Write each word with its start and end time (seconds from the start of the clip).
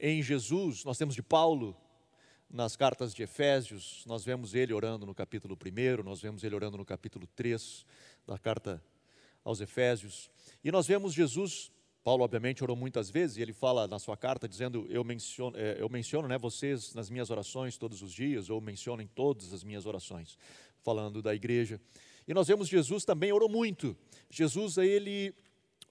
Em 0.00 0.20
Jesus, 0.20 0.82
nós 0.82 0.98
temos 0.98 1.14
de 1.14 1.22
Paulo, 1.22 1.76
nas 2.50 2.74
cartas 2.74 3.14
de 3.14 3.22
Efésios, 3.22 4.02
nós 4.04 4.24
vemos 4.24 4.52
ele 4.52 4.74
orando 4.74 5.06
no 5.06 5.14
capítulo 5.14 5.56
1, 5.56 6.02
nós 6.02 6.20
vemos 6.20 6.42
ele 6.42 6.56
orando 6.56 6.76
no 6.76 6.84
capítulo 6.84 7.24
3 7.36 7.86
da 8.26 8.36
carta 8.36 8.82
aos 9.44 9.60
Efésios, 9.60 10.28
e 10.64 10.72
nós 10.72 10.88
vemos 10.88 11.14
Jesus 11.14 11.70
Paulo, 12.02 12.24
obviamente, 12.24 12.64
orou 12.64 12.74
muitas 12.74 13.10
vezes 13.10 13.36
e 13.36 13.42
ele 13.42 13.52
fala 13.52 13.86
na 13.86 13.98
sua 13.98 14.16
carta 14.16 14.48
dizendo: 14.48 14.86
Eu 14.88 15.04
menciono, 15.04 15.56
é, 15.56 15.76
eu 15.78 15.88
menciono 15.88 16.26
né, 16.26 16.38
vocês 16.38 16.94
nas 16.94 17.10
minhas 17.10 17.28
orações 17.30 17.76
todos 17.76 18.02
os 18.02 18.12
dias, 18.12 18.50
ou 18.50 18.60
menciono 18.60 19.02
em 19.02 19.06
todas 19.06 19.52
as 19.52 19.62
minhas 19.62 19.84
orações, 19.84 20.38
falando 20.82 21.20
da 21.20 21.34
igreja. 21.34 21.80
E 22.28 22.34
nós 22.34 22.46
vemos 22.46 22.68
Jesus 22.68 23.06
também 23.06 23.32
orou 23.32 23.48
muito. 23.48 23.96
Jesus, 24.30 24.76
ele 24.76 25.34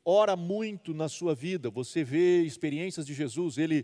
ora 0.06 0.35
muito 0.35 0.94
na 0.94 1.09
sua 1.09 1.34
vida. 1.34 1.69
Você 1.72 2.03
vê 2.03 2.44
experiências 2.44 3.07
de 3.07 3.13
Jesus, 3.16 3.57
ele 3.57 3.84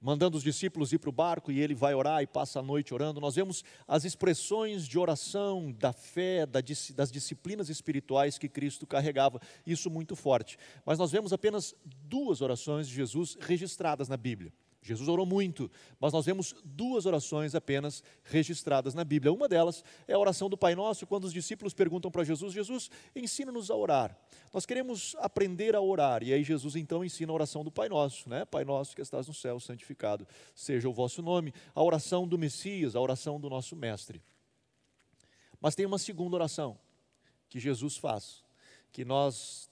mandando 0.00 0.36
os 0.36 0.42
discípulos 0.42 0.92
ir 0.92 0.98
para 0.98 1.10
o 1.10 1.12
barco 1.12 1.50
e 1.50 1.60
ele 1.60 1.74
vai 1.74 1.94
orar 1.94 2.22
e 2.22 2.26
passa 2.26 2.58
a 2.58 2.62
noite 2.62 2.92
orando. 2.92 3.20
Nós 3.20 3.36
vemos 3.36 3.64
as 3.86 4.04
expressões 4.04 4.86
de 4.86 4.98
oração, 4.98 5.72
da 5.72 5.92
fé, 5.92 6.44
das 6.44 7.10
disciplinas 7.10 7.68
espirituais 7.68 8.36
que 8.36 8.48
Cristo 8.48 8.86
carregava, 8.86 9.40
isso 9.64 9.88
muito 9.88 10.16
forte. 10.16 10.58
Mas 10.84 10.98
nós 10.98 11.12
vemos 11.12 11.32
apenas 11.32 11.74
duas 11.84 12.40
orações 12.40 12.88
de 12.88 12.94
Jesus 12.94 13.36
registradas 13.40 14.08
na 14.08 14.16
Bíblia. 14.16 14.52
Jesus 14.88 15.08
orou 15.08 15.26
muito, 15.26 15.70
mas 16.00 16.12
nós 16.12 16.24
vemos 16.24 16.54
duas 16.64 17.04
orações 17.04 17.54
apenas 17.54 18.02
registradas 18.24 18.94
na 18.94 19.04
Bíblia. 19.04 19.32
Uma 19.32 19.46
delas 19.46 19.84
é 20.06 20.14
a 20.14 20.18
oração 20.18 20.48
do 20.48 20.56
Pai 20.56 20.74
Nosso, 20.74 21.06
quando 21.06 21.24
os 21.24 21.32
discípulos 21.32 21.74
perguntam 21.74 22.10
para 22.10 22.24
Jesus: 22.24 22.54
Jesus, 22.54 22.90
ensina-nos 23.14 23.70
a 23.70 23.76
orar. 23.76 24.16
Nós 24.52 24.64
queremos 24.64 25.14
aprender 25.18 25.76
a 25.76 25.80
orar. 25.80 26.22
E 26.22 26.32
aí 26.32 26.42
Jesus 26.42 26.74
então 26.74 27.04
ensina 27.04 27.30
a 27.30 27.34
oração 27.34 27.62
do 27.62 27.70
Pai 27.70 27.88
Nosso, 27.88 28.28
né? 28.28 28.44
Pai 28.44 28.64
Nosso 28.64 28.96
que 28.96 29.02
estás 29.02 29.28
no 29.28 29.34
céu, 29.34 29.60
santificado 29.60 30.26
seja 30.54 30.88
o 30.88 30.92
vosso 30.92 31.20
nome. 31.20 31.52
A 31.74 31.82
oração 31.82 32.26
do 32.26 32.38
Messias, 32.38 32.96
a 32.96 33.00
oração 33.00 33.38
do 33.38 33.50
nosso 33.50 33.76
Mestre. 33.76 34.22
Mas 35.60 35.74
tem 35.74 35.84
uma 35.84 35.98
segunda 35.98 36.36
oração 36.36 36.78
que 37.48 37.58
Jesus 37.58 37.96
faz, 37.96 38.44
que 38.92 39.04
nós 39.04 39.68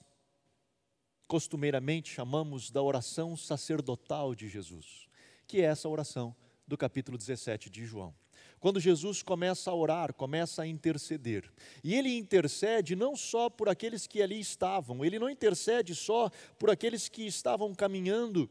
costumeiramente 1.27 2.12
chamamos 2.12 2.71
da 2.71 2.83
oração 2.83 3.37
sacerdotal 3.37 4.34
de 4.34 4.48
Jesus, 4.48 5.05
que 5.46 5.60
é 5.60 5.64
essa 5.64 5.88
oração 5.88 6.34
do 6.66 6.76
capítulo 6.76 7.16
17 7.16 7.70
de 7.70 7.84
João. 7.84 8.14
Quando 8.58 8.80
Jesus 8.80 9.22
começa 9.22 9.70
a 9.70 9.74
orar, 9.74 10.12
começa 10.12 10.62
a 10.62 10.66
interceder. 10.66 11.50
E 11.84 11.94
ele 11.94 12.16
intercede 12.16 12.96
não 12.96 13.14
só 13.14 13.48
por 13.48 13.68
aqueles 13.68 14.06
que 14.06 14.22
ali 14.22 14.40
estavam, 14.40 15.04
ele 15.04 15.18
não 15.18 15.30
intercede 15.30 15.94
só 15.94 16.30
por 16.58 16.70
aqueles 16.70 17.08
que 17.08 17.26
estavam 17.26 17.74
caminhando 17.74 18.50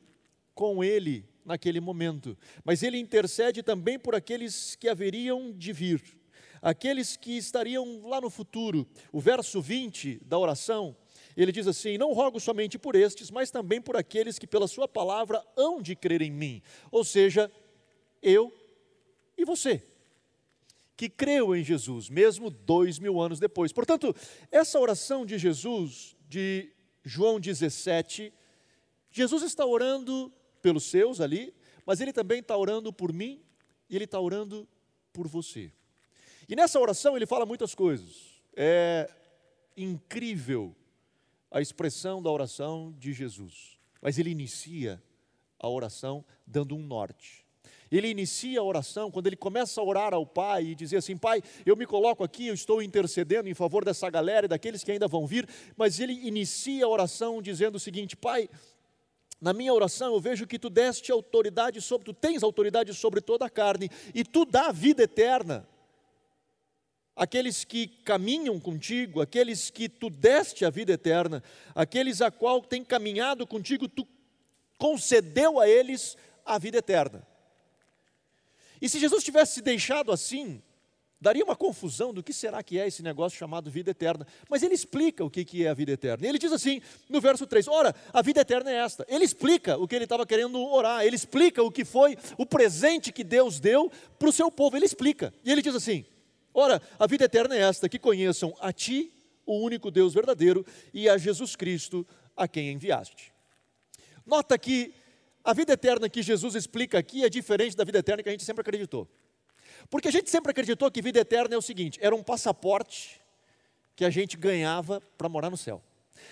com 0.54 0.84
ele 0.84 1.28
naquele 1.44 1.80
momento, 1.80 2.38
mas 2.64 2.82
ele 2.82 2.98
intercede 2.98 3.62
também 3.62 4.00
por 4.00 4.16
aqueles 4.16 4.76
que 4.76 4.88
haveriam 4.88 5.52
de 5.52 5.74
vir, 5.74 6.02
aqueles 6.62 7.18
que 7.18 7.38
estariam 7.38 8.08
lá 8.08 8.20
no 8.22 8.30
futuro. 8.30 8.88
O 9.12 9.20
verso 9.20 9.62
20 9.62 10.22
da 10.26 10.40
oração 10.40 10.96
ele 11.42 11.52
diz 11.52 11.68
assim: 11.68 11.98
Não 11.98 12.14
rogo 12.14 12.40
somente 12.40 12.78
por 12.80 12.96
estes, 12.96 13.30
mas 13.30 13.52
também 13.52 13.82
por 13.82 13.98
aqueles 13.98 14.40
que 14.40 14.48
pela 14.48 14.68
Sua 14.68 14.88
palavra 14.88 15.44
hão 15.56 15.82
de 15.82 15.96
crer 15.96 16.22
em 16.22 16.32
mim. 16.32 16.62
Ou 16.92 17.04
seja, 17.04 17.52
eu 18.22 18.54
e 19.38 19.44
você, 19.44 19.84
que 20.96 21.10
creu 21.10 21.56
em 21.56 21.64
Jesus, 21.64 22.10
mesmo 22.10 22.50
dois 22.50 23.00
mil 23.00 23.20
anos 23.20 23.40
depois. 23.40 23.74
Portanto, 23.74 24.16
essa 24.50 24.80
oração 24.80 25.26
de 25.26 25.38
Jesus, 25.38 26.16
de 26.28 26.72
João 27.04 27.40
17, 27.40 28.34
Jesus 29.12 29.44
está 29.44 29.66
orando 29.66 30.32
pelos 30.62 30.86
seus 30.86 31.20
ali, 31.20 31.54
mas 31.86 32.00
ele 32.00 32.14
também 32.14 32.40
está 32.40 32.58
orando 32.58 32.92
por 32.94 33.12
mim 33.12 33.44
e 33.90 33.96
ele 33.96 34.06
está 34.06 34.20
orando 34.20 34.68
por 35.12 35.28
você. 35.28 35.72
E 36.48 36.56
nessa 36.56 36.80
oração 36.80 37.16
ele 37.16 37.26
fala 37.26 37.46
muitas 37.46 37.76
coisas. 37.76 38.42
É 38.56 39.10
incrível 39.76 40.76
a 41.56 41.62
expressão 41.62 42.22
da 42.22 42.30
oração 42.30 42.94
de 43.00 43.14
Jesus, 43.14 43.80
mas 44.02 44.20
ele 44.20 44.30
inicia 44.30 45.02
a 45.58 45.70
oração 45.70 46.26
dando 46.46 46.76
um 46.76 46.86
norte. 46.86 47.46
Ele 47.90 48.10
inicia 48.10 48.60
a 48.60 48.64
oração 48.64 49.10
quando 49.10 49.28
ele 49.28 49.38
começa 49.38 49.80
a 49.80 49.84
orar 49.86 50.14
ao 50.14 50.26
Pai 50.26 50.66
e 50.66 50.76
dizer 50.76 50.98
assim: 50.98 51.16
Pai, 51.16 51.42
eu 51.66 51.78
me 51.78 51.86
coloco 51.86 52.26
aqui, 52.26 52.48
eu 52.48 52.54
estou 52.54 52.82
intercedendo 52.82 53.48
em 53.48 53.54
favor 53.54 53.86
dessa 53.86 54.10
galera 54.10 54.48
e 54.48 54.50
daqueles 54.50 54.84
que 54.84 54.92
ainda 54.92 55.08
vão 55.08 55.26
vir, 55.26 55.48
mas 55.78 55.98
ele 56.02 56.28
inicia 56.28 56.84
a 56.84 56.90
oração 56.90 57.42
dizendo 57.42 57.76
o 57.76 57.80
seguinte: 57.80 58.18
Pai, 58.18 58.50
na 59.40 59.54
minha 59.54 59.74
oração 59.74 60.14
eu 60.14 60.20
vejo 60.20 60.46
que 60.46 60.60
tu 60.60 60.70
deste 60.70 61.10
autoridade 61.10 61.80
sobre, 61.80 62.04
tu 62.04 62.14
tens 62.14 62.44
autoridade 62.44 62.94
sobre 62.94 63.22
toda 63.22 63.46
a 63.46 63.50
carne 63.50 63.90
e 64.14 64.26
tu 64.26 64.44
dá 64.44 64.74
vida 64.74 65.04
eterna 65.04 65.66
aqueles 67.16 67.64
que 67.64 67.88
caminham 67.88 68.60
contigo, 68.60 69.22
aqueles 69.22 69.70
que 69.70 69.88
tu 69.88 70.10
deste 70.10 70.66
a 70.66 70.70
vida 70.70 70.94
eterna, 70.94 71.42
aqueles 71.74 72.22
a 72.22 72.30
qual 72.30 72.62
tem 72.62 72.84
caminhado 72.84 73.48
contigo, 73.48 73.88
tu 73.88 74.06
concedeu 74.78 75.60
a 75.60 75.68
eles 75.68 76.18
a 76.46 76.58
vida 76.58 76.78
eterna. 76.78 77.26
E 78.82 78.90
se 78.90 79.00
Jesus 79.00 79.24
tivesse 79.24 79.62
deixado 79.62 80.12
assim, 80.12 80.62
daria 81.20 81.44
uma 81.44 81.56
confusão 81.56 82.14
do 82.14 82.22
que 82.22 82.34
será 82.34 82.62
que 82.62 82.78
é 82.78 82.88
esse 82.88 83.02
negócio 83.02 83.38
chamado 83.38 83.72
vida 83.72 83.92
eterna. 83.92 84.28
Mas 84.50 84.62
ele 84.62 84.76
explica 84.76 85.24
o 85.24 85.30
que 85.30 85.66
é 85.66 85.70
a 85.70 85.74
vida 85.74 85.94
eterna. 85.94 86.28
Ele 86.28 86.38
diz 86.38 86.52
assim, 86.52 86.82
no 87.10 87.22
verso 87.22 87.48
3, 87.48 87.68
ora, 87.70 87.96
a 88.14 88.22
vida 88.22 88.42
eterna 88.42 88.70
é 88.70 88.76
esta. 88.76 89.06
Ele 89.08 89.24
explica 89.24 89.78
o 89.78 89.88
que 89.88 89.96
ele 89.96 90.04
estava 90.04 90.26
querendo 90.26 90.60
orar, 90.60 91.06
ele 91.06 91.16
explica 91.16 91.64
o 91.64 91.72
que 91.72 91.86
foi 91.86 92.18
o 92.38 92.46
presente 92.46 93.14
que 93.14 93.24
Deus 93.24 93.60
deu 93.60 93.90
para 94.20 94.30
o 94.30 94.34
seu 94.34 94.52
povo, 94.52 94.76
ele 94.76 94.86
explica. 94.86 95.34
E 95.44 95.52
ele 95.52 95.62
diz 95.62 95.74
assim, 95.74 96.06
Ora, 96.58 96.82
a 96.98 97.06
vida 97.06 97.26
eterna 97.26 97.54
é 97.54 97.60
esta: 97.60 97.90
que 97.90 98.00
conheçam 98.00 98.56
a 98.62 98.72
Ti, 98.72 99.12
o 99.46 99.60
único 99.60 99.92
Deus 99.92 100.14
verdadeiro, 100.14 100.66
e 100.94 101.10
a 101.10 101.18
Jesus 101.18 101.54
Cristo, 101.54 102.08
a 102.36 102.48
quem 102.48 102.72
enviaste. 102.72 103.34
Nota 104.26 104.58
que 104.58 104.96
a 105.44 105.54
vida 105.54 105.74
eterna 105.74 106.10
que 106.10 106.24
Jesus 106.24 106.56
explica 106.56 106.98
aqui 106.98 107.26
é 107.26 107.30
diferente 107.30 107.76
da 107.76 107.84
vida 107.84 108.00
eterna 108.00 108.24
que 108.24 108.30
a 108.30 108.32
gente 108.32 108.46
sempre 108.46 108.62
acreditou. 108.62 109.06
Porque 109.90 110.08
a 110.08 110.12
gente 110.12 110.30
sempre 110.30 110.52
acreditou 110.52 110.90
que 110.90 111.02
vida 111.02 111.20
eterna 111.20 111.54
é 111.54 111.58
o 111.58 111.62
seguinte: 111.62 112.00
era 112.02 112.16
um 112.16 112.24
passaporte 112.24 113.22
que 113.94 114.06
a 114.06 114.10
gente 114.10 114.38
ganhava 114.38 115.02
para 115.18 115.28
morar 115.28 115.50
no 115.50 115.58
céu. 115.58 115.84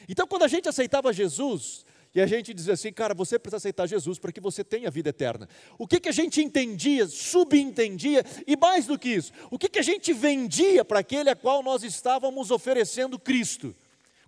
Então, 0.08 0.26
quando 0.26 0.44
a 0.44 0.48
gente 0.48 0.70
aceitava 0.70 1.12
Jesus, 1.12 1.86
e 2.16 2.22
a 2.22 2.28
gente 2.28 2.54
dizia 2.54 2.74
assim, 2.74 2.94
cara, 2.94 3.14
você 3.14 3.40
precisa 3.40 3.58
aceitar 3.58 3.88
Jesus 3.88 4.20
para 4.20 4.32
que 4.32 4.40
você 4.40 4.64
tenha 4.64 4.92
vida 4.92 5.10
eterna. 5.10 5.50
O 5.80 5.88
que, 5.88 6.00
que 6.00 6.10
a 6.10 6.12
gente 6.14 6.42
entendia, 6.42 7.08
subentendia, 7.08 8.24
e 8.46 8.56
mais 8.56 8.86
do 8.86 9.00
que 9.00 9.10
isso, 9.10 9.32
o 9.50 9.58
que, 9.58 9.68
que 9.68 9.80
a 9.80 9.84
gente 9.84 10.14
vendia 10.14 10.86
para 10.86 11.00
aquele 11.00 11.30
a 11.30 11.36
qual 11.36 11.64
nós 11.64 11.84
estávamos 11.84 12.52
oferecendo 12.52 13.18
Cristo? 13.18 13.76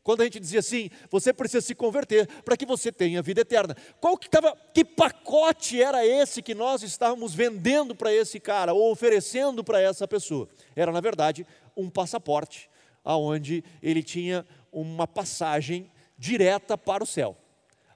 Quando 0.06 0.22
a 0.22 0.24
gente 0.24 0.40
dizia 0.40 0.60
assim, 0.60 0.92
você 1.10 1.34
precisa 1.34 1.62
se 1.62 1.74
converter 1.74 2.28
para 2.44 2.56
que 2.56 2.66
você 2.66 2.92
tenha 2.92 3.24
vida 3.24 3.42
eterna. 3.42 3.76
Qual 4.00 4.16
que 4.16 4.28
estava, 4.28 4.56
que 4.72 4.86
pacote 4.86 5.82
era 5.82 6.06
esse 6.06 6.44
que 6.44 6.54
nós 6.54 6.84
estávamos 6.84 7.34
vendendo 7.34 7.96
para 7.96 8.14
esse 8.14 8.40
cara 8.40 8.72
ou 8.72 8.92
oferecendo 8.92 9.64
para 9.64 9.82
essa 9.82 10.08
pessoa? 10.08 10.48
Era 10.76 10.92
na 10.92 11.02
verdade 11.02 11.46
um 11.76 11.90
passaporte, 11.90 12.70
aonde 13.04 13.64
ele 13.82 14.04
tinha 14.04 14.46
uma 14.72 15.08
passagem 15.08 15.90
direta 16.18 16.78
para 16.78 17.04
o 17.04 17.08
céu, 17.08 17.36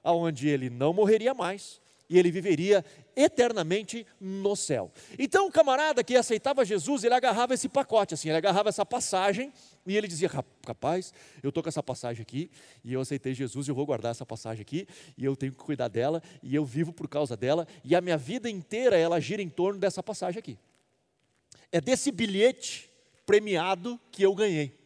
aonde 0.02 0.48
ele 0.48 0.70
não 0.70 0.92
morreria 0.92 1.34
mais 1.34 1.80
e 2.10 2.18
ele 2.18 2.32
viveria 2.32 2.84
eternamente 3.14 4.04
no 4.20 4.56
céu. 4.56 4.90
Então 5.16 5.46
o 5.46 5.52
camarada 5.52 6.02
que 6.02 6.16
aceitava 6.16 6.64
Jesus, 6.64 7.04
ele 7.04 7.14
agarrava 7.14 7.54
esse 7.54 7.68
pacote 7.68 8.14
assim, 8.14 8.28
ele 8.28 8.38
agarrava 8.38 8.68
essa 8.68 8.84
passagem 8.84 9.52
e 9.86 9.96
ele 9.96 10.08
dizia: 10.08 10.28
Rapaz, 10.66 11.14
eu 11.40 11.50
estou 11.50 11.62
com 11.62 11.68
essa 11.68 11.82
passagem 11.84 12.20
aqui, 12.20 12.50
e 12.84 12.92
eu 12.92 13.00
aceitei 13.00 13.32
Jesus, 13.32 13.68
eu 13.68 13.76
vou 13.76 13.86
guardar 13.86 14.10
essa 14.10 14.26
passagem 14.26 14.60
aqui, 14.60 14.88
e 15.16 15.24
eu 15.24 15.36
tenho 15.36 15.52
que 15.52 15.58
cuidar 15.58 15.86
dela, 15.86 16.20
e 16.42 16.52
eu 16.52 16.64
vivo 16.64 16.92
por 16.92 17.08
causa 17.08 17.36
dela, 17.36 17.66
e 17.84 17.94
a 17.94 18.00
minha 18.00 18.16
vida 18.16 18.50
inteira 18.50 18.98
ela 18.98 19.20
gira 19.20 19.40
em 19.40 19.48
torno 19.48 19.78
dessa 19.78 20.02
passagem 20.02 20.40
aqui. 20.40 20.58
É 21.70 21.80
desse 21.80 22.10
bilhete 22.10 22.90
premiado 23.24 24.00
que 24.10 24.24
eu 24.24 24.34
ganhei, 24.34 24.76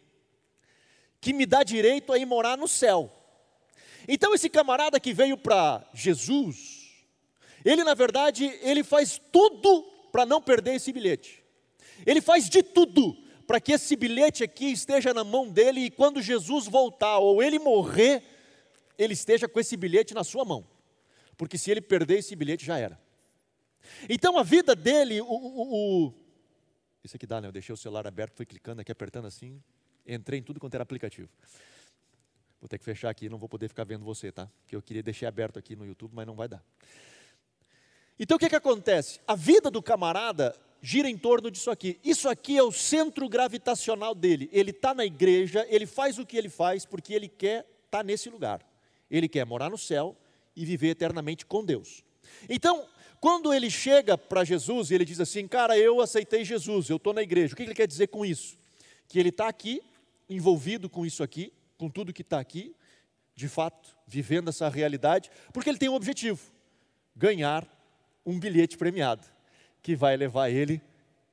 que 1.22 1.32
me 1.32 1.46
dá 1.46 1.62
direito 1.62 2.12
a 2.12 2.18
ir 2.18 2.26
morar 2.26 2.58
no 2.58 2.68
céu. 2.68 3.10
Então, 4.06 4.34
esse 4.34 4.48
camarada 4.48 5.00
que 5.00 5.12
veio 5.12 5.36
para 5.36 5.88
Jesus, 5.94 6.84
ele 7.64 7.82
na 7.82 7.94
verdade, 7.94 8.44
ele 8.62 8.84
faz 8.84 9.20
tudo 9.32 9.82
para 10.12 10.26
não 10.26 10.40
perder 10.40 10.74
esse 10.74 10.92
bilhete. 10.92 11.42
Ele 12.06 12.20
faz 12.20 12.48
de 12.48 12.62
tudo 12.62 13.16
para 13.46 13.60
que 13.60 13.72
esse 13.72 13.96
bilhete 13.96 14.42
aqui 14.42 14.72
esteja 14.72 15.12
na 15.14 15.24
mão 15.24 15.48
dele 15.48 15.80
e 15.80 15.90
quando 15.90 16.20
Jesus 16.20 16.66
voltar 16.66 17.18
ou 17.18 17.42
ele 17.42 17.58
morrer, 17.58 18.22
ele 18.98 19.14
esteja 19.14 19.48
com 19.48 19.60
esse 19.60 19.76
bilhete 19.76 20.14
na 20.14 20.24
sua 20.24 20.44
mão. 20.44 20.66
Porque 21.36 21.58
se 21.58 21.70
ele 21.70 21.80
perder 21.80 22.18
esse 22.18 22.34
bilhete, 22.36 22.64
já 22.64 22.78
era. 22.78 22.98
Então 24.08 24.38
a 24.38 24.42
vida 24.42 24.74
dele, 24.74 25.20
o, 25.20 25.26
o, 25.26 26.06
o 26.06 26.14
isso 27.02 27.16
aqui 27.16 27.26
dá, 27.26 27.40
né? 27.40 27.48
Eu 27.48 27.52
deixei 27.52 27.72
o 27.72 27.76
celular 27.76 28.06
aberto, 28.06 28.36
fui 28.36 28.46
clicando 28.46 28.80
aqui, 28.80 28.90
apertando 28.90 29.26
assim, 29.26 29.62
entrei 30.06 30.40
em 30.40 30.42
tudo 30.42 30.58
quanto 30.58 30.74
era 30.74 30.82
aplicativo. 30.82 31.28
Vou 32.64 32.68
ter 32.70 32.78
que 32.78 32.84
fechar 32.86 33.10
aqui, 33.10 33.28
não 33.28 33.36
vou 33.36 33.46
poder 33.46 33.68
ficar 33.68 33.84
vendo 33.84 34.06
você, 34.06 34.32
tá? 34.32 34.48
Porque 34.62 34.74
eu 34.74 34.80
queria 34.80 35.02
deixar 35.02 35.28
aberto 35.28 35.58
aqui 35.58 35.76
no 35.76 35.84
YouTube, 35.84 36.12
mas 36.14 36.26
não 36.26 36.34
vai 36.34 36.48
dar. 36.48 36.64
Então 38.18 38.38
o 38.38 38.40
que, 38.40 38.48
que 38.48 38.56
acontece? 38.56 39.20
A 39.28 39.34
vida 39.34 39.70
do 39.70 39.82
camarada 39.82 40.58
gira 40.80 41.06
em 41.06 41.18
torno 41.18 41.50
disso 41.50 41.70
aqui. 41.70 42.00
Isso 42.02 42.26
aqui 42.26 42.56
é 42.56 42.62
o 42.62 42.72
centro 42.72 43.28
gravitacional 43.28 44.14
dele. 44.14 44.48
Ele 44.50 44.70
está 44.70 44.94
na 44.94 45.04
igreja, 45.04 45.66
ele 45.68 45.84
faz 45.84 46.18
o 46.18 46.24
que 46.24 46.38
ele 46.38 46.48
faz 46.48 46.86
porque 46.86 47.12
ele 47.12 47.28
quer 47.28 47.66
estar 47.84 47.98
tá 47.98 48.02
nesse 48.02 48.30
lugar. 48.30 48.66
Ele 49.10 49.28
quer 49.28 49.44
morar 49.44 49.68
no 49.68 49.76
céu 49.76 50.16
e 50.56 50.64
viver 50.64 50.88
eternamente 50.88 51.44
com 51.44 51.62
Deus. 51.62 52.02
Então, 52.48 52.88
quando 53.20 53.52
ele 53.52 53.68
chega 53.68 54.16
para 54.16 54.42
Jesus 54.42 54.90
e 54.90 54.94
ele 54.94 55.04
diz 55.04 55.20
assim, 55.20 55.46
cara, 55.46 55.76
eu 55.76 56.00
aceitei 56.00 56.42
Jesus, 56.46 56.88
eu 56.88 56.96
estou 56.96 57.12
na 57.12 57.20
igreja. 57.20 57.52
O 57.52 57.56
que 57.58 57.62
ele 57.64 57.74
quer 57.74 57.86
dizer 57.86 58.06
com 58.06 58.24
isso? 58.24 58.56
Que 59.06 59.18
ele 59.18 59.28
está 59.28 59.48
aqui, 59.48 59.82
envolvido 60.30 60.88
com 60.88 61.04
isso 61.04 61.22
aqui, 61.22 61.52
com 61.84 61.90
tudo 61.90 62.14
que 62.14 62.22
está 62.22 62.40
aqui, 62.40 62.74
de 63.34 63.46
fato, 63.46 63.94
vivendo 64.06 64.48
essa 64.48 64.70
realidade, 64.70 65.30
porque 65.52 65.68
ele 65.68 65.78
tem 65.78 65.90
um 65.90 65.94
objetivo: 65.94 66.40
ganhar 67.14 67.68
um 68.24 68.40
bilhete 68.40 68.78
premiado 68.78 69.26
que 69.82 69.94
vai 69.94 70.16
levar 70.16 70.48
ele 70.48 70.80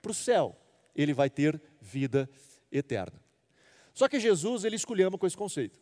para 0.02 0.12
o 0.12 0.14
céu. 0.14 0.58
Ele 0.94 1.14
vai 1.14 1.30
ter 1.30 1.62
vida 1.80 2.30
eterna. 2.70 3.18
Só 3.94 4.10
que 4.10 4.20
Jesus, 4.20 4.66
ele 4.66 4.76
escolheu 4.76 5.10
com 5.18 5.26
esse 5.26 5.38
conceito. 5.38 5.80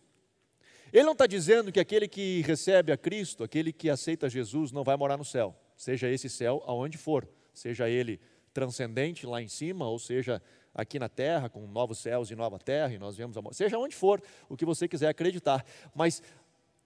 Ele 0.94 1.04
não 1.04 1.14
está 1.14 1.26
dizendo 1.26 1.72
que 1.72 1.80
aquele 1.80 2.08
que 2.08 2.42
recebe 2.42 2.92
a 2.92 2.98
Cristo, 2.98 3.44
aquele 3.44 3.74
que 3.74 3.90
aceita 3.90 4.30
Jesus, 4.30 4.72
não 4.72 4.84
vai 4.84 4.96
morar 4.96 5.18
no 5.18 5.26
céu, 5.26 5.60
seja 5.76 6.08
esse 6.10 6.30
céu 6.30 6.64
aonde 6.68 6.98
for, 6.98 7.28
seja 7.54 7.90
ele 7.90 8.20
transcendente 8.54 9.26
lá 9.26 9.42
em 9.42 9.48
cima, 9.48 9.88
ou 9.88 9.98
seja 9.98 10.42
aqui 10.74 11.00
na 11.00 11.10
terra, 11.10 11.50
com 11.50 11.66
novos 11.68 12.00
céus 12.00 12.32
e 12.32 12.36
nova 12.36 12.60
terra, 12.60 12.94
e 12.94 12.98
nós 12.98 13.16
vemos, 13.16 13.36
seja 13.52 13.78
onde 13.78 13.96
for, 13.96 14.22
o 14.48 14.56
que 14.56 14.66
você 14.66 14.88
quiser 14.88 15.10
acreditar. 15.10 15.66
Mas 15.94 16.22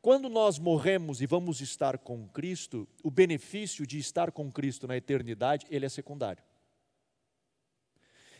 quando 0.01 0.27
nós 0.27 0.59
morremos 0.59 1.21
e 1.21 1.25
vamos 1.25 1.61
estar 1.61 1.97
com 1.97 2.27
Cristo, 2.27 2.87
o 3.01 3.09
benefício 3.09 3.87
de 3.87 3.97
estar 3.97 4.31
com 4.31 4.51
Cristo 4.51 4.87
na 4.87 4.97
eternidade, 4.97 5.65
ele 5.69 5.85
é 5.85 5.89
secundário. 5.89 6.43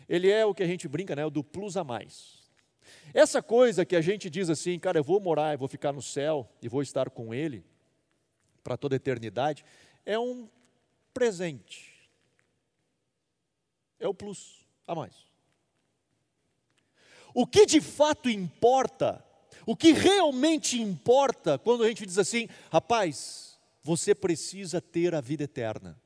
Ele 0.09 0.29
é 0.29 0.45
o 0.45 0.53
que 0.53 0.61
a 0.61 0.67
gente 0.67 0.87
brinca, 0.87 1.15
né, 1.15 1.25
o 1.25 1.29
do 1.29 1.43
plus 1.43 1.77
a 1.77 1.83
mais. 1.83 2.43
Essa 3.13 3.41
coisa 3.41 3.85
que 3.85 3.95
a 3.95 4.01
gente 4.01 4.29
diz 4.29 4.49
assim, 4.49 4.77
cara, 4.77 4.99
eu 4.99 5.03
vou 5.03 5.19
morar, 5.19 5.53
eu 5.53 5.57
vou 5.57 5.69
ficar 5.69 5.93
no 5.93 6.01
céu 6.01 6.49
e 6.61 6.67
vou 6.67 6.81
estar 6.81 7.09
com 7.09 7.33
Ele 7.33 7.63
para 8.61 8.75
toda 8.75 8.95
a 8.95 8.97
eternidade, 8.97 9.63
é 10.05 10.19
um 10.19 10.49
presente. 11.13 12.09
É 13.99 14.07
o 14.07 14.13
plus 14.13 14.67
a 14.85 14.93
mais. 14.93 15.32
O 17.33 17.47
que 17.47 17.65
de 17.65 17.81
fato 17.81 18.29
importa 18.29 19.23
o 19.65 19.75
que 19.75 19.93
realmente 19.93 20.81
importa 20.81 21.57
quando 21.57 21.83
a 21.83 21.87
gente 21.87 22.05
diz 22.05 22.17
assim, 22.17 22.47
rapaz, 22.71 23.57
você 23.81 24.13
precisa 24.13 24.81
ter 24.81 25.15
a 25.15 25.21
vida 25.21 25.43
eterna. 25.43 25.99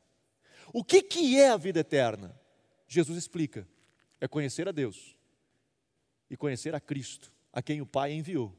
O 0.71 0.83
que, 0.83 1.01
que 1.01 1.39
é 1.39 1.49
a 1.49 1.57
vida 1.57 1.79
eterna? 1.79 2.39
Jesus 2.87 3.17
explica: 3.17 3.67
é 4.19 4.27
conhecer 4.27 4.67
a 4.67 4.71
Deus 4.71 5.15
e 6.29 6.37
conhecer 6.37 6.75
a 6.75 6.79
Cristo, 6.79 7.31
a 7.51 7.61
quem 7.61 7.81
o 7.81 7.85
Pai 7.85 8.13
enviou. 8.13 8.53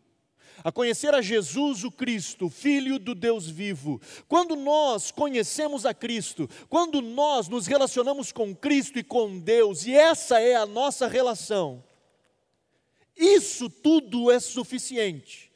A 0.65 0.73
conhecer 0.73 1.15
a 1.15 1.21
Jesus 1.21 1.85
o 1.85 1.91
Cristo, 1.91 2.49
Filho 2.49 2.99
do 2.99 3.15
Deus 3.15 3.49
vivo. 3.49 4.01
Quando 4.27 4.57
nós 4.57 5.13
conhecemos 5.13 5.85
a 5.85 5.93
Cristo, 5.93 6.49
quando 6.69 7.01
nós 7.03 7.49
nos 7.49 7.67
relacionamos 7.67 8.33
com 8.33 8.57
Cristo 8.57 8.99
e 8.99 9.05
com 9.05 9.39
Deus, 9.39 9.87
e 9.87 9.95
essa 9.95 10.41
é 10.41 10.57
a 10.57 10.67
nossa 10.67 11.07
relação, 11.07 11.85
isso 13.19 13.69
tudo 13.69 14.31
é 14.31 14.39
suficiente. 14.39 15.51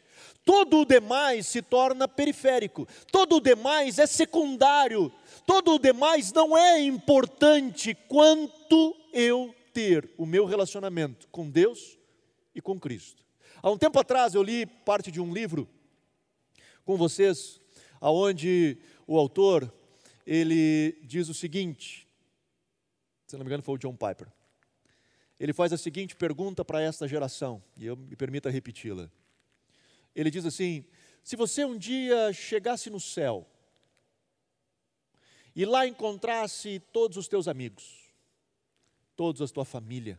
Todo 0.44 0.80
o 0.80 0.84
demais 0.84 1.46
se 1.46 1.62
torna 1.62 2.08
periférico, 2.08 2.88
todo 3.12 3.36
o 3.36 3.40
demais 3.40 4.00
é 4.00 4.06
secundário, 4.06 5.12
todo 5.46 5.74
o 5.74 5.78
demais 5.78 6.32
não 6.32 6.58
é 6.58 6.80
importante 6.80 7.94
quanto 8.08 8.96
eu 9.12 9.54
ter 9.72 10.10
o 10.18 10.26
meu 10.26 10.44
relacionamento 10.44 11.28
com 11.28 11.48
Deus 11.48 11.96
e 12.52 12.60
com 12.60 12.78
Cristo. 12.78 13.22
Há 13.62 13.70
um 13.70 13.78
tempo 13.78 14.00
atrás 14.00 14.34
eu 14.34 14.42
li 14.42 14.66
parte 14.66 15.12
de 15.12 15.20
um 15.20 15.32
livro 15.32 15.68
com 16.84 16.96
vocês, 16.96 17.60
aonde 18.00 18.76
o 19.06 19.16
autor 19.16 19.72
ele 20.26 20.98
diz 21.04 21.28
o 21.28 21.34
seguinte, 21.34 22.08
se 23.28 23.36
não 23.36 23.44
me 23.44 23.48
engano 23.48 23.62
foi 23.62 23.76
o 23.76 23.78
John 23.78 23.94
Piper 23.94 24.26
ele 25.42 25.52
faz 25.52 25.72
a 25.72 25.76
seguinte 25.76 26.14
pergunta 26.14 26.64
para 26.64 26.80
esta 26.80 27.08
geração, 27.08 27.60
e 27.76 27.84
eu 27.84 27.96
me 27.96 28.14
permita 28.14 28.48
repeti-la. 28.48 29.10
Ele 30.14 30.30
diz 30.30 30.46
assim: 30.46 30.84
se 31.20 31.34
você 31.34 31.64
um 31.64 31.76
dia 31.76 32.32
chegasse 32.32 32.88
no 32.88 33.00
céu 33.00 33.44
e 35.56 35.64
lá 35.64 35.84
encontrasse 35.84 36.78
todos 36.92 37.16
os 37.16 37.26
teus 37.26 37.48
amigos, 37.48 38.14
toda 39.16 39.44
a 39.44 39.48
tua 39.48 39.64
família, 39.64 40.16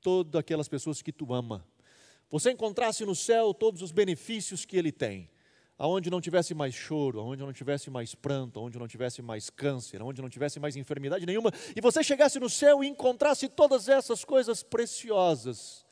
todas 0.00 0.40
aquelas 0.40 0.66
pessoas 0.66 1.00
que 1.00 1.12
tu 1.12 1.32
ama, 1.32 1.64
você 2.28 2.50
encontrasse 2.50 3.04
no 3.04 3.14
céu 3.14 3.54
todos 3.54 3.80
os 3.80 3.92
benefícios 3.92 4.64
que 4.64 4.76
ele 4.76 4.90
tem, 4.90 5.30
aonde 5.78 6.10
não 6.10 6.20
tivesse 6.20 6.54
mais 6.54 6.74
choro, 6.74 7.20
aonde 7.20 7.42
não 7.42 7.52
tivesse 7.52 7.90
mais 7.90 8.14
pranto, 8.14 8.58
aonde 8.58 8.78
não 8.78 8.88
tivesse 8.88 9.20
mais 9.20 9.50
câncer, 9.50 10.00
aonde 10.00 10.22
não 10.22 10.28
tivesse 10.28 10.58
mais 10.58 10.76
enfermidade 10.76 11.26
nenhuma, 11.26 11.52
e 11.74 11.80
você 11.80 12.02
chegasse 12.02 12.38
no 12.38 12.48
céu 12.48 12.82
e 12.82 12.88
encontrasse 12.88 13.48
todas 13.48 13.88
essas 13.88 14.24
coisas 14.24 14.62
preciosas. 14.62 15.84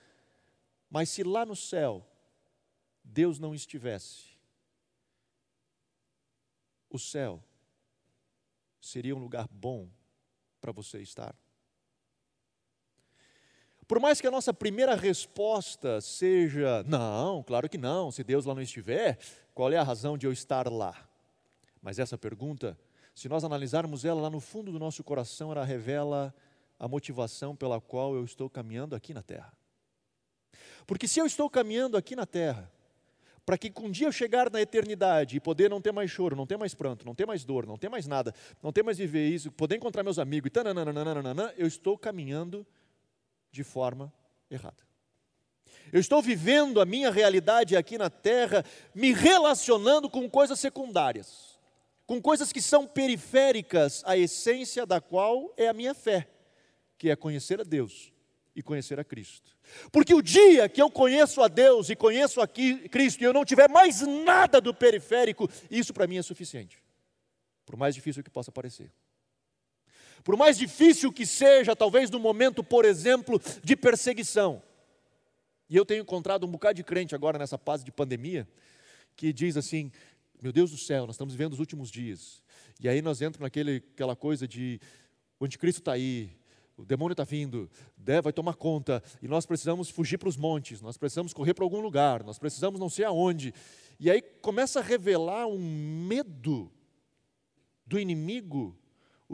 Mas 0.91 1.11
se 1.11 1.23
lá 1.23 1.45
no 1.45 1.57
céu 1.57 2.07
Deus 3.03 3.39
não 3.39 3.55
estivesse, 3.55 4.35
o 6.89 6.99
céu 6.99 7.43
seria 8.81 9.15
um 9.15 9.19
lugar 9.19 9.49
bom 9.49 9.89
para 10.61 10.73
você 10.73 11.03
estar? 11.03 11.35
Por 13.87 14.01
mais 14.01 14.21
que 14.21 14.27
a 14.27 14.31
nossa 14.31 14.53
primeira 14.53 14.95
resposta 14.95 16.01
seja: 16.01 16.83
não, 16.87 17.43
claro 17.43 17.69
que 17.69 17.79
não, 17.79 18.11
se 18.11 18.25
Deus 18.25 18.45
lá 18.45 18.55
não 18.55 18.63
estiver, 18.63 19.19
qual 19.53 19.73
é 19.73 19.77
a 19.77 19.83
razão 19.83 20.17
de 20.17 20.27
eu 20.27 20.33
estar 20.33 20.71
lá? 20.71 20.97
Mas 21.83 21.99
essa 21.99 22.17
pergunta, 22.17 22.79
se 23.15 23.29
nós 23.29 23.45
analisarmos 23.45 24.05
ela 24.05 24.23
lá 24.23 24.31
no 24.31 24.41
fundo 24.41 24.73
do 24.73 24.79
nosso 24.79 25.05
coração, 25.05 25.53
ela 25.53 25.65
revela 25.65 26.35
a 26.79 26.89
motivação 26.89 27.55
pela 27.55 27.81
qual 27.81 28.15
eu 28.15 28.25
estou 28.25 28.49
caminhando 28.49 28.97
aqui 28.97 29.13
na 29.13 29.23
terra. 29.23 29.53
Porque 30.87 31.07
se 31.07 31.21
eu 31.21 31.27
estou 31.27 31.49
caminhando 31.49 31.97
aqui 31.97 32.17
na 32.17 32.27
terra, 32.27 32.71
para 33.45 33.59
que 33.59 33.73
um 33.81 33.91
dia 33.91 34.07
eu 34.07 34.13
chegar 34.13 34.51
na 34.51 34.61
eternidade 34.61 35.37
e 35.37 35.41
poder 35.41 35.69
não 35.69 35.81
ter 35.81 35.93
mais 35.93 36.11
choro, 36.11 36.35
não 36.35 36.47
ter 36.47 36.57
mais 36.57 36.75
pranto, 36.75 37.05
não 37.05 37.15
ter 37.15 37.27
mais 37.27 37.45
dor, 37.45 37.67
não 37.67 37.77
ter 37.77 37.89
mais 37.89 38.07
nada, 38.07 38.35
não 38.63 38.73
ter 38.73 38.83
mais 38.83 38.97
viver 38.97 39.29
isso, 39.29 39.53
poder 39.53 39.77
encontrar 39.77 40.03
meus 40.03 40.19
amigos 40.19 40.49
e 40.49 40.51
tananana, 40.51 41.55
eu 41.57 41.67
estou 41.67 41.99
caminhando 41.99 42.67
de 43.55 43.63
forma 43.63 44.13
errada. 44.51 44.83
Eu 45.93 46.01
estou 46.01 46.21
vivendo 46.21 46.81
a 46.81 46.85
minha 46.85 47.09
realidade 47.09 47.77
aqui 47.77 47.97
na 47.97 48.11
terra, 48.11 48.65
me 48.93 49.13
relacionando 49.13 50.11
com 50.11 50.29
coisas 50.29 50.59
secundárias, 50.59 51.57
com 52.05 52.21
coisas 52.21 52.53
que 52.53 52.61
são 52.61 52.85
periféricas 52.85 54.03
à 54.05 54.17
essência 54.17 54.85
da 54.85 55.01
qual 55.01 55.55
é 55.57 55.69
a 55.69 55.73
minha 55.73 55.95
fé, 55.95 56.29
que 56.99 57.11
é 57.11 57.15
conhecer 57.15 57.61
a 57.61 57.65
Deus 57.65 58.13
e 58.57 58.63
conhecer 58.63 58.99
a 58.99 59.05
Cristo. 59.05 59.57
Porque 59.93 60.13
o 60.13 60.21
dia 60.21 60.69
que 60.69 60.83
eu 60.83 60.91
conheço 60.91 61.41
a 61.41 61.47
Deus 61.47 61.89
e 61.89 61.95
conheço 61.95 62.41
a 62.41 62.49
Cristo 62.49 63.21
e 63.21 63.25
eu 63.25 63.33
não 63.33 63.45
tiver 63.45 63.69
mais 63.69 64.01
nada 64.01 64.61
do 64.61 64.75
periférico, 64.75 65.49
isso 65.71 65.95
para 65.95 66.09
mim 66.09 66.19
é 66.19 66.23
suficiente. 66.23 66.83
Por 67.65 67.77
mais 67.77 67.95
difícil 67.95 68.25
que 68.25 68.31
possa 68.31 68.51
parecer. 68.51 68.91
Por 70.25 70.39
mais 70.39 70.57
difícil 70.57 71.13
que 71.13 71.27
seja, 71.27 71.77
talvez 71.77 72.11
no 72.11 72.19
momento, 72.19 72.65
por 72.65 72.87
exemplo, 72.87 73.39
de 73.63 73.77
perseguição. 73.77 74.63
E 75.69 75.77
eu 75.77 75.85
tenho 75.85 76.01
encontrado 76.01 76.47
um 76.47 76.51
bocado 76.51 76.75
de 76.75 76.83
crente 76.83 77.15
agora 77.15 77.39
nessa 77.39 77.59
fase 77.59 77.85
de 77.85 77.93
pandemia, 77.93 78.49
que 79.15 79.35
diz 79.35 79.55
assim: 79.57 79.93
Meu 80.43 80.51
Deus 80.51 80.71
do 80.71 80.79
céu, 80.79 81.07
nós 81.07 81.17
estamos 81.17 81.35
vivendo 81.35 81.53
os 81.53 81.59
últimos 81.61 81.91
dias. 81.91 82.43
E 82.81 82.89
aí 82.89 83.03
nós 83.03 83.21
entramos 83.21 83.39
naquela 83.41 84.17
coisa 84.17 84.49
de: 84.49 84.81
o 85.39 85.45
anticristo 85.45 85.83
está 85.83 85.93
aí, 85.93 86.31
o 86.75 86.87
demônio 86.87 87.13
está 87.13 87.25
vindo, 87.25 87.71
vai 88.23 88.33
tomar 88.33 88.55
conta, 88.55 89.03
e 89.21 89.29
nós 89.29 89.45
precisamos 89.45 89.91
fugir 89.91 90.17
para 90.17 90.29
os 90.29 90.39
montes, 90.39 90.81
nós 90.81 90.97
precisamos 90.97 91.35
correr 91.35 91.53
para 91.53 91.65
algum 91.65 91.81
lugar, 91.81 92.25
nós 92.25 92.39
precisamos 92.39 92.81
não 92.81 92.89
sei 92.89 93.05
aonde. 93.05 93.53
E 94.01 94.11
aí 94.11 94.23
começa 94.23 94.81
a 94.81 94.83
revelar 94.83 95.47
um 95.47 95.59
medo 95.59 96.73
do 97.87 98.01
inimigo. 98.01 98.77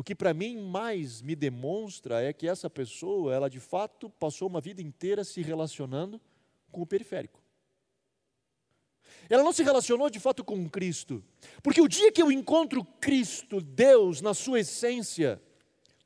O 0.00 0.02
que 0.02 0.14
para 0.14 0.32
mim 0.32 0.56
mais 0.56 1.20
me 1.20 1.36
demonstra 1.36 2.22
é 2.22 2.32
que 2.32 2.48
essa 2.48 2.70
pessoa, 2.70 3.34
ela 3.34 3.50
de 3.50 3.60
fato 3.60 4.08
passou 4.08 4.48
uma 4.48 4.58
vida 4.58 4.80
inteira 4.80 5.22
se 5.24 5.42
relacionando 5.42 6.18
com 6.72 6.80
o 6.80 6.86
periférico. 6.86 7.38
Ela 9.28 9.42
não 9.42 9.52
se 9.52 9.62
relacionou 9.62 10.08
de 10.08 10.18
fato 10.18 10.42
com 10.42 10.66
Cristo, 10.70 11.22
porque 11.62 11.82
o 11.82 11.86
dia 11.86 12.10
que 12.10 12.22
eu 12.22 12.32
encontro 12.32 12.82
Cristo, 12.98 13.60
Deus, 13.60 14.22
na 14.22 14.32
sua 14.32 14.60
essência, 14.60 15.38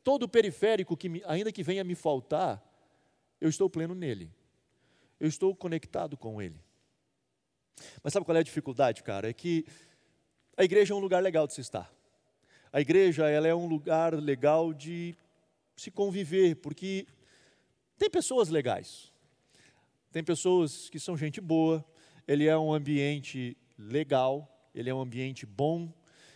todo 0.03 0.25
o 0.25 0.29
periférico 0.29 0.97
que 0.97 1.23
ainda 1.25 1.53
que 1.53 1.63
venha 1.63 1.85
me 1.85 1.95
faltar, 1.95 2.61
eu 3.41 3.49
estou 3.49 3.71
pleno 3.71 3.95
nele. 3.95 4.29
Eu 5.21 5.29
estou 5.29 5.55
conectado 5.55 6.17
com 6.17 6.43
ele. 6.43 6.61
Mas 8.03 8.13
sabe 8.13 8.27
qual 8.27 8.37
é 8.37 8.41
a 8.41 8.43
dificuldade, 8.43 9.05
cara? 9.05 9.31
É 9.31 9.33
que 9.33 9.65
a 10.57 10.65
igreja 10.65 10.93
é 10.93 10.97
um 10.97 11.01
lugar 11.01 11.23
legal 11.23 11.47
de 11.47 11.55
se 11.55 11.61
estar. 11.61 11.95
A 12.75 12.81
igreja, 12.81 13.31
ela 13.31 13.47
é 13.47 13.55
um 13.55 13.69
lugar 13.69 14.15
legal 14.15 14.75
de 14.75 15.15
se 15.77 15.93
conviver, 15.93 16.57
porque 16.57 17.07
tem 17.97 18.11
pessoas 18.11 18.49
legais. 18.49 19.13
Tem 20.11 20.25
pessoas 20.25 20.91
que 20.91 20.99
são 20.99 21.17
gente 21.17 21.41
boa, 21.41 21.85
ele 22.27 22.49
é 22.49 22.59
um 22.59 22.75
ambiente 22.75 23.57
legal, 23.79 24.69
ele 24.75 24.91
é 24.91 24.95
um 24.95 25.01
ambiente 25.01 25.47
bom. 25.47 25.89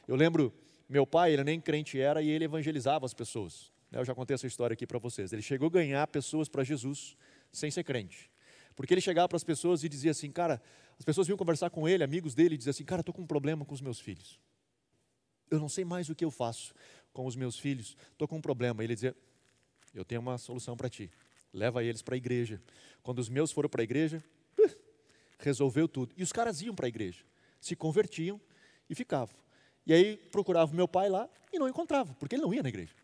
Eu 0.07 0.15
lembro 0.15 0.55
meu 0.89 1.05
pai, 1.05 1.33
ele 1.33 1.43
nem 1.43 1.61
crente 1.61 2.01
era 2.01 2.23
e 2.23 2.31
ele 2.31 2.45
evangelizava 2.45 3.05
as 3.05 3.13
pessoas. 3.13 3.73
Eu 3.91 4.05
já 4.05 4.15
contei 4.15 4.37
essa 4.37 4.47
história 4.47 4.75
aqui 4.75 4.87
para 4.87 5.01
vocês. 5.01 5.33
Ele 5.33 5.43
chegou 5.43 5.67
a 5.67 5.73
ganhar 5.73 6.07
pessoas 6.07 6.49
para 6.49 6.63
Jesus 6.63 7.17
sem 7.51 7.69
ser 7.69 7.83
crente. 7.83 8.31
Porque 8.77 8.95
ele 8.95 9.01
chegava 9.01 9.29
para 9.29 9.39
as 9.39 9.43
pessoas 9.43 9.83
e 9.83 9.89
dizia 9.89 10.13
assim, 10.13 10.31
cara, 10.31 10.63
as 11.01 11.05
pessoas 11.05 11.27
vinham 11.27 11.37
conversar 11.37 11.69
com 11.71 11.89
ele, 11.89 12.05
amigos 12.05 12.33
dele, 12.33 12.55
e 12.55 12.59
diziam 12.59 12.71
assim, 12.71 12.85
cara, 12.85 13.01
estou 13.01 13.13
com 13.13 13.23
um 13.23 13.27
problema 13.27 13.65
com 13.65 13.75
os 13.75 13.81
meus 13.81 13.99
filhos. 13.99 14.39
Eu 15.51 15.59
não 15.59 15.69
sei 15.69 15.85
mais 15.85 16.09
o 16.09 16.15
que 16.15 16.25
eu 16.25 16.31
faço 16.31 16.75
com 17.13 17.27
os 17.27 17.35
meus 17.37 17.59
filhos, 17.59 17.97
estou 18.13 18.29
com 18.29 18.37
um 18.37 18.41
problema. 18.41 18.83
Ele 18.85 18.95
dizia, 18.95 19.17
eu 19.95 20.05
tenho 20.05 20.21
uma 20.21 20.39
solução 20.39 20.77
para 20.77 20.89
ti. 20.89 21.11
Leva 21.53 21.83
eles 21.83 22.03
para 22.03 22.15
a 22.15 22.19
igreja. 22.19 22.63
Quando 23.03 23.19
os 23.19 23.29
meus 23.29 23.51
foram 23.51 23.69
para 23.69 23.83
a 23.83 23.85
igreja, 23.85 24.23
resolveu 25.39 25.89
tudo. 25.89 26.15
E 26.17 26.23
os 26.23 26.33
caras 26.33 26.61
iam 26.61 26.75
para 26.75 26.87
a 26.87 26.89
igreja, 26.89 27.25
se 27.61 27.75
convertiam 27.75 28.41
e 28.89 28.95
ficavam. 28.95 29.37
E 29.87 29.93
aí 29.93 30.17
procurava 30.17 30.73
o 30.73 30.77
meu 30.77 30.87
pai 30.87 31.09
lá 31.09 31.29
e 31.53 31.59
não 31.59 31.69
encontrava, 31.69 32.15
porque 32.15 32.35
ele 32.35 32.43
não 32.43 32.53
ia 32.53 32.63
na 32.63 32.69
igreja. 32.69 32.95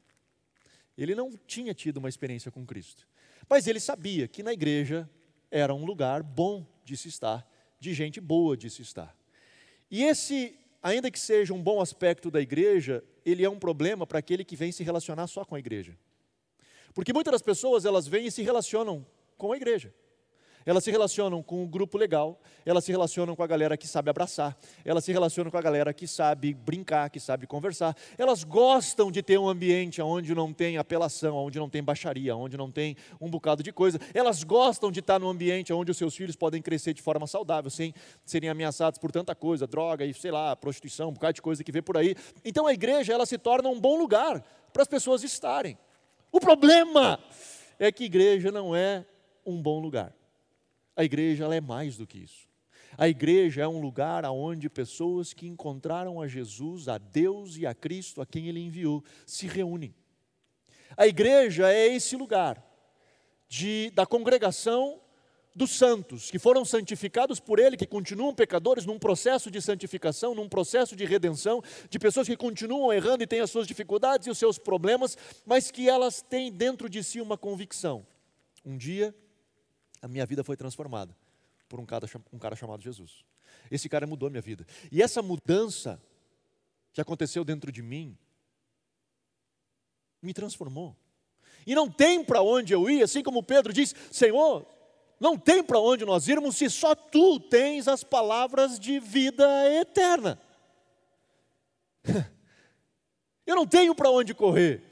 Ele 0.97 1.15
não 1.15 1.33
tinha 1.47 1.75
tido 1.75 1.97
uma 1.97 2.09
experiência 2.09 2.51
com 2.51 2.65
Cristo. 2.65 3.09
Mas 3.49 3.67
ele 3.67 3.81
sabia 3.81 4.29
que 4.29 4.43
na 4.43 4.53
igreja 4.53 5.09
era 5.51 5.75
um 5.75 5.85
lugar 5.85 6.23
bom 6.23 6.67
de 6.85 6.97
se 6.97 7.09
estar, 7.09 7.49
de 7.81 7.95
gente 7.95 8.21
boa 8.21 8.57
de 8.57 8.71
se 8.71 8.83
estar. 8.83 9.17
E 9.91 10.03
esse, 10.03 10.59
ainda 10.85 11.11
que 11.11 11.19
seja 11.19 11.55
um 11.55 11.63
bom 11.63 11.81
aspecto 11.81 12.31
da 12.31 12.43
igreja, 12.43 13.03
ele 13.25 13.43
é 13.43 13.49
um 13.49 13.59
problema 13.59 14.07
para 14.07 14.19
aquele 14.19 14.45
que 14.45 14.55
vem 14.55 14.71
se 14.71 14.85
relacionar 14.85 15.27
só 15.27 15.43
com 15.43 15.55
a 15.55 15.59
igreja. 15.59 15.97
Porque 16.93 17.11
muitas 17.11 17.33
das 17.33 17.41
pessoas, 17.41 17.87
elas 17.87 18.07
vêm 18.07 18.27
e 18.27 18.31
se 18.31 18.43
relacionam 18.43 19.05
com 19.39 19.53
a 19.53 19.57
igreja. 19.57 19.95
Elas 20.67 20.83
se 20.83 20.91
relacionam 20.91 21.43
com 21.43 21.57
o 21.57 21.63
um 21.65 21.67
grupo 21.67 21.99
legal, 21.99 22.41
elas 22.65 22.85
se 22.85 22.91
relacionam 22.91 23.37
com 23.37 23.43
a 23.43 23.47
galera 23.47 23.77
que 23.77 23.87
sabe 23.87 24.09
abraçar, 24.09 24.57
elas 24.85 25.05
se 25.05 25.13
relacionam 25.13 25.51
com 25.51 25.59
a 25.59 25.63
galera 25.63 25.93
que 25.93 26.07
sabe 26.07 26.55
brincar, 26.55 27.11
que 27.11 27.21
sabe 27.21 27.47
conversar. 27.47 27.95
Elas 28.17 28.45
gostam 28.45 29.11
de 29.11 29.23
ter 29.23 29.39
um 29.39 29.49
ambiente 29.49 30.01
onde 30.01 30.35
não 30.35 30.53
tem 30.53 30.79
apelação, 30.79 31.37
onde 31.37 31.59
não 31.59 31.69
tem 31.69 31.83
baixaria, 31.83 32.35
onde 32.35 32.57
não 32.57 32.71
tem 32.71 32.97
um 33.21 33.29
bocado 33.29 33.63
de 33.63 33.73
coisa. 33.73 33.99
Elas 34.15 34.43
gostam 34.43 34.91
de 34.91 35.01
estar 35.01 35.19
num 35.19 35.29
ambiente 35.29 35.73
onde 35.73 35.91
os 35.91 35.97
seus 35.99 36.17
filhos 36.17 36.35
podem 36.35 36.63
crescer 36.63 36.95
de 36.95 37.03
forma 37.03 37.27
saudável, 37.27 37.71
sem 37.71 37.93
serem 38.25 38.49
ameaçados 38.49 38.99
por 38.99 39.13
tanta 39.13 39.35
coisa, 39.35 39.67
droga 39.67 40.05
e 40.05 40.15
sei 40.15 40.31
lá, 40.31 40.57
prostituição, 40.57 41.11
um 41.11 41.13
bocado 41.13 41.35
de 41.35 41.43
coisa 41.43 41.63
que 41.63 41.73
vê 41.73 41.83
por 41.83 41.97
aí. 41.97 42.17
Então 42.45 42.67
a 42.67 42.73
igreja, 42.73 43.13
ela 43.13 43.27
se 43.27 43.37
torna 43.37 43.69
um 43.69 43.79
bom 43.79 43.99
lugar 43.99 44.43
para 44.73 44.83
as 44.83 44.89
pessoas 44.89 45.23
estarem. 45.23 45.77
O 46.33 46.41
problema 46.41 47.19
é 47.79 47.93
que 47.93 48.05
igreja 48.05 48.51
não 48.51 48.75
é 48.75 49.05
um 49.47 49.61
bom 49.61 49.79
lugar. 49.79 50.13
A 50.97 51.05
igreja 51.05 51.53
é 51.55 51.61
mais 51.61 51.97
do 51.97 52.07
que 52.07 52.19
isso. 52.19 52.49
A 52.97 53.09
igreja 53.09 53.63
é 53.63 53.69
um 53.69 53.81
lugar 53.81 54.25
onde 54.27 54.71
pessoas 54.71 55.33
que 55.33 55.49
encontraram 55.49 56.21
a 56.21 56.29
Jesus, 56.29 56.89
a 56.89 56.97
Deus 56.97 57.57
e 57.57 57.67
a 57.67 57.75
Cristo, 57.75 58.23
a 58.23 58.27
quem 58.27 58.49
Ele 58.49 58.61
enviou, 58.61 59.03
se 59.27 59.47
reúnem. 59.47 59.95
A 60.97 61.07
igreja 61.07 61.73
é 61.73 61.89
esse 61.89 62.17
lugar 62.17 62.63
de, 63.49 63.91
da 63.95 64.07
congregação 64.07 65.01
dos 65.57 65.71
santos, 65.71 66.31
que 66.31 66.39
foram 66.39 66.65
santificados 66.65 67.39
por 67.39 67.59
Ele, 67.59 67.77
que 67.77 67.87
continuam 67.87 68.35
pecadores, 68.35 68.85
num 68.85 68.99
processo 68.99 69.51
de 69.51 69.61
santificação, 69.61 70.35
num 70.35 70.49
processo 70.49 70.95
de 70.97 71.05
redenção, 71.05 71.63
de 71.89 71.99
pessoas 71.99 72.29
que 72.29 72.37
continuam 72.37 72.93
errando 72.93 73.23
e 73.23 73.27
têm 73.27 73.41
as 73.41 73.51
suas 73.51 73.67
dificuldades 73.67 74.27
e 74.27 74.31
os 74.31 74.39
seus 74.39 74.59
problemas, 74.59 75.17
mas 75.45 75.71
que 75.71 75.89
elas 75.89 76.23
têm 76.23 76.51
dentro 76.51 76.89
de 76.89 77.03
si 77.05 77.21
uma 77.21 77.39
convicção: 77.39 78.05
um 78.65 78.77
dia 78.77 79.15
a 80.05 80.09
minha 80.09 80.27
vida 80.27 80.45
foi 80.45 80.55
transformada 80.55 81.17
por 81.67 81.81
um 81.81 81.87
cara, 81.87 82.07
um 82.31 82.39
cara 82.39 82.55
chamado 82.55 82.83
Jesus. 82.83 83.25
Esse 83.71 83.89
cara 83.89 84.07
mudou 84.07 84.27
a 84.27 84.31
minha 84.31 84.43
vida. 84.43 84.67
E 84.93 85.03
essa 85.03 85.23
mudança 85.23 85.99
que 86.93 87.01
aconteceu 87.01 87.43
dentro 87.43 87.73
de 87.73 87.81
mim 87.81 88.15
me 90.21 90.35
transformou. 90.35 90.95
E 91.67 91.75
não 91.75 91.91
tem 91.91 92.23
para 92.23 92.43
onde 92.43 92.75
eu 92.75 92.91
ir, 92.91 93.03
assim 93.03 93.23
como 93.23 93.43
Pedro 93.43 93.73
diz: 93.73 93.95
Senhor, 94.13 94.67
não 95.19 95.39
tem 95.39 95.65
para 95.65 95.81
onde 95.81 96.05
nós 96.05 96.29
irmos 96.29 96.57
se 96.57 96.69
só 96.69 96.95
tu 96.95 97.41
tens 97.41 97.89
as 97.89 98.05
palavras 98.05 98.79
de 98.79 99.01
vida 99.01 99.47
eterna. 99.73 100.39
Eu 103.47 103.57
não 103.57 103.67
tenho 103.67 103.95
para 103.95 104.11
onde 104.11 104.35
correr. 104.35 104.83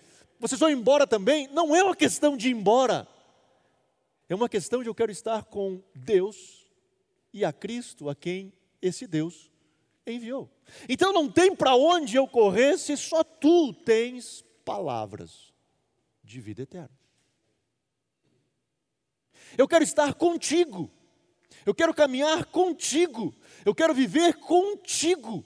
Vocês 0.40 0.58
vão 0.58 0.70
embora 0.70 1.06
também? 1.06 1.48
Não 1.48 1.76
é 1.76 1.82
uma 1.82 1.96
questão 1.96 2.36
de 2.36 2.48
ir 2.48 2.52
embora. 2.52 3.08
É 4.32 4.34
uma 4.34 4.48
questão 4.48 4.82
de 4.82 4.88
eu 4.88 4.94
quero 4.94 5.12
estar 5.12 5.44
com 5.44 5.82
Deus 5.94 6.66
e 7.34 7.44
a 7.44 7.52
Cristo, 7.52 8.08
a 8.08 8.14
quem 8.14 8.50
esse 8.80 9.06
Deus 9.06 9.52
enviou. 10.06 10.50
Então 10.88 11.12
não 11.12 11.30
tem 11.30 11.54
para 11.54 11.74
onde 11.74 12.16
eu 12.16 12.26
correr 12.26 12.78
se 12.78 12.96
só 12.96 13.22
tu 13.22 13.74
tens 13.74 14.42
palavras 14.64 15.52
de 16.24 16.40
vida 16.40 16.62
eterna. 16.62 16.98
Eu 19.58 19.68
quero 19.68 19.84
estar 19.84 20.14
contigo. 20.14 20.90
Eu 21.66 21.74
quero 21.74 21.92
caminhar 21.92 22.46
contigo. 22.46 23.34
Eu 23.66 23.74
quero 23.74 23.92
viver 23.92 24.36
contigo. 24.36 25.44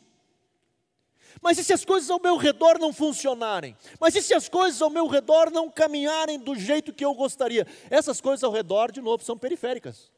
Mas 1.47 1.59
e 1.59 1.63
se 1.63 1.73
as 1.73 1.85
coisas 1.85 2.11
ao 2.11 2.19
meu 2.21 2.37
redor 2.37 2.77
não 2.77 2.93
funcionarem? 2.93 3.77
Mas 4.01 4.17
e 4.17 4.21
se 4.21 4.35
as 4.35 4.49
coisas 4.49 4.83
ao 4.83 4.91
meu 4.91 5.07
redor 5.07 5.49
não 5.49 5.71
caminharem 5.71 6.41
do 6.41 6.57
jeito 6.57 6.93
que 6.93 7.05
eu 7.05 7.15
gostaria? 7.15 7.65
Essas 7.89 8.21
coisas 8.21 8.43
ao 8.43 8.51
redor, 8.51 8.91
de 8.91 9.01
novo, 9.01 9.23
são 9.23 9.39
periféricas. 9.39 10.11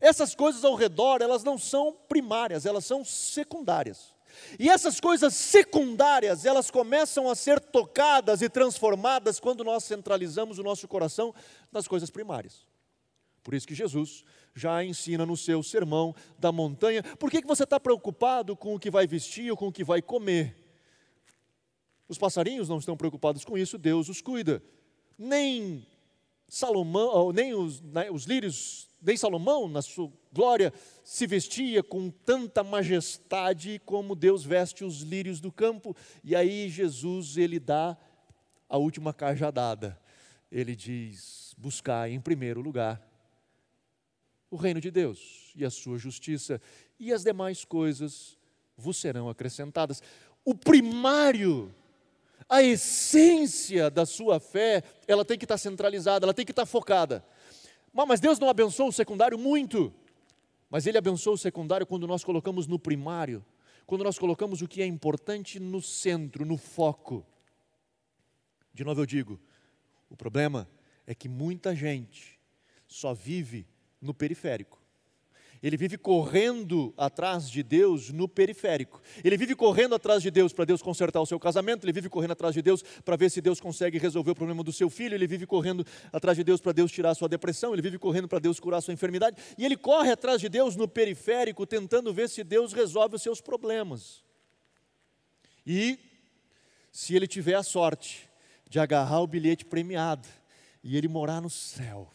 Essas 0.00 0.34
coisas 0.34 0.64
ao 0.64 0.74
redor, 0.74 1.20
elas 1.20 1.44
não 1.44 1.58
são 1.58 1.94
primárias, 2.08 2.64
elas 2.64 2.86
são 2.86 3.04
secundárias. 3.04 4.14
E 4.58 4.70
essas 4.70 4.98
coisas 5.00 5.34
secundárias, 5.34 6.46
elas 6.46 6.70
começam 6.70 7.28
a 7.28 7.34
ser 7.34 7.60
tocadas 7.60 8.40
e 8.40 8.48
transformadas 8.48 9.38
quando 9.38 9.62
nós 9.62 9.84
centralizamos 9.84 10.58
o 10.58 10.62
nosso 10.62 10.88
coração 10.88 11.34
nas 11.70 11.86
coisas 11.86 12.08
primárias. 12.08 12.66
Por 13.44 13.52
isso 13.52 13.68
que 13.68 13.74
Jesus 13.74 14.24
já 14.54 14.82
ensina 14.82 15.26
no 15.26 15.36
seu 15.36 15.62
sermão 15.62 16.14
da 16.38 16.50
montanha. 16.50 17.02
Por 17.02 17.30
que, 17.30 17.42
que 17.42 17.46
você 17.46 17.64
está 17.64 17.78
preocupado 17.78 18.56
com 18.56 18.74
o 18.74 18.78
que 18.78 18.90
vai 18.90 19.06
vestir 19.06 19.50
ou 19.50 19.56
com 19.56 19.68
o 19.68 19.72
que 19.72 19.84
vai 19.84 20.00
comer? 20.00 20.56
Os 22.08 22.16
passarinhos 22.16 22.70
não 22.70 22.78
estão 22.78 22.96
preocupados 22.96 23.44
com 23.44 23.58
isso, 23.58 23.76
Deus 23.76 24.08
os 24.08 24.22
cuida. 24.22 24.62
Nem 25.18 25.86
Salomão, 26.48 27.32
nem 27.32 27.52
os, 27.52 27.82
né, 27.82 28.10
os 28.10 28.24
lírios, 28.24 28.88
nem 29.02 29.16
Salomão, 29.16 29.68
na 29.68 29.82
sua 29.82 30.10
glória, 30.32 30.72
se 31.02 31.26
vestia 31.26 31.82
com 31.82 32.08
tanta 32.08 32.64
majestade 32.64 33.78
como 33.84 34.14
Deus 34.14 34.42
veste 34.42 34.84
os 34.84 35.02
lírios 35.02 35.38
do 35.38 35.52
campo. 35.52 35.94
E 36.22 36.34
aí 36.34 36.70
Jesus, 36.70 37.36
ele 37.36 37.60
dá 37.60 37.94
a 38.68 38.78
última 38.78 39.12
cajadada. 39.12 40.00
Ele 40.50 40.74
diz: 40.74 41.54
buscar 41.58 42.08
em 42.10 42.20
primeiro 42.20 42.62
lugar 42.62 43.13
o 44.54 44.56
reino 44.56 44.80
de 44.80 44.88
Deus 44.88 45.52
e 45.56 45.64
a 45.64 45.70
sua 45.70 45.98
justiça, 45.98 46.60
e 46.98 47.12
as 47.12 47.24
demais 47.24 47.64
coisas 47.64 48.38
vos 48.76 48.96
serão 48.96 49.28
acrescentadas. 49.28 50.00
O 50.44 50.54
primário 50.54 51.74
a 52.48 52.62
essência 52.62 53.90
da 53.90 54.04
sua 54.04 54.38
fé, 54.38 54.84
ela 55.08 55.24
tem 55.24 55.36
que 55.36 55.44
estar 55.44 55.58
centralizada, 55.58 56.24
ela 56.24 56.34
tem 56.34 56.44
que 56.44 56.52
estar 56.52 56.66
focada. 56.66 57.24
Mas 57.92 58.20
Deus 58.20 58.38
não 58.38 58.48
abençoa 58.48 58.86
o 58.86 58.92
secundário 58.92 59.36
muito, 59.36 59.92
mas 60.70 60.86
Ele 60.86 60.98
abençoa 60.98 61.34
o 61.34 61.38
secundário 61.38 61.86
quando 61.86 62.06
nós 62.06 62.22
colocamos 62.22 62.68
no 62.68 62.78
primário, 62.78 63.44
quando 63.86 64.04
nós 64.04 64.18
colocamos 64.18 64.62
o 64.62 64.68
que 64.68 64.82
é 64.82 64.86
importante 64.86 65.58
no 65.58 65.80
centro, 65.80 66.44
no 66.44 66.56
foco. 66.56 67.26
De 68.72 68.84
novo 68.84 69.00
eu 69.00 69.06
digo, 69.06 69.40
o 70.10 70.16
problema 70.16 70.68
é 71.06 71.14
que 71.14 71.28
muita 71.28 71.74
gente 71.74 72.38
só 72.86 73.14
vive 73.14 73.66
no 74.04 74.14
periférico. 74.14 74.84
Ele 75.64 75.78
vive 75.78 75.96
correndo 75.96 76.92
atrás 76.94 77.50
de 77.50 77.62
Deus 77.62 78.10
no 78.10 78.28
periférico. 78.28 79.00
Ele 79.24 79.34
vive 79.34 79.54
correndo 79.54 79.94
atrás 79.94 80.22
de 80.22 80.30
Deus 80.30 80.52
para 80.52 80.66
Deus 80.66 80.82
consertar 80.82 81.22
o 81.22 81.26
seu 81.26 81.40
casamento, 81.40 81.86
ele 81.86 81.92
vive 81.92 82.10
correndo 82.10 82.32
atrás 82.32 82.52
de 82.52 82.60
Deus 82.60 82.82
para 83.02 83.16
ver 83.16 83.30
se 83.30 83.40
Deus 83.40 83.60
consegue 83.60 83.96
resolver 83.96 84.32
o 84.32 84.34
problema 84.34 84.62
do 84.62 84.70
seu 84.70 84.90
filho, 84.90 85.14
ele 85.14 85.26
vive 85.26 85.46
correndo 85.46 85.82
atrás 86.12 86.36
de 86.36 86.44
Deus 86.44 86.60
para 86.60 86.72
Deus 86.72 86.92
tirar 86.92 87.12
a 87.12 87.14
sua 87.14 87.30
depressão, 87.30 87.72
ele 87.72 87.80
vive 87.80 87.98
correndo 87.98 88.28
para 88.28 88.40
Deus 88.40 88.60
curar 88.60 88.76
a 88.76 88.80
sua 88.82 88.92
enfermidade, 88.92 89.38
e 89.56 89.64
ele 89.64 89.76
corre 89.76 90.10
atrás 90.10 90.38
de 90.38 90.50
Deus 90.50 90.76
no 90.76 90.86
periférico, 90.86 91.66
tentando 91.66 92.12
ver 92.12 92.28
se 92.28 92.44
Deus 92.44 92.74
resolve 92.74 93.16
os 93.16 93.22
seus 93.22 93.40
problemas. 93.40 94.22
E 95.66 95.98
se 96.92 97.16
ele 97.16 97.26
tiver 97.26 97.54
a 97.54 97.62
sorte 97.62 98.28
de 98.68 98.78
agarrar 98.78 99.20
o 99.20 99.26
bilhete 99.26 99.64
premiado 99.64 100.28
e 100.82 100.94
ele 100.94 101.08
morar 101.08 101.40
no 101.40 101.48
céu, 101.48 102.12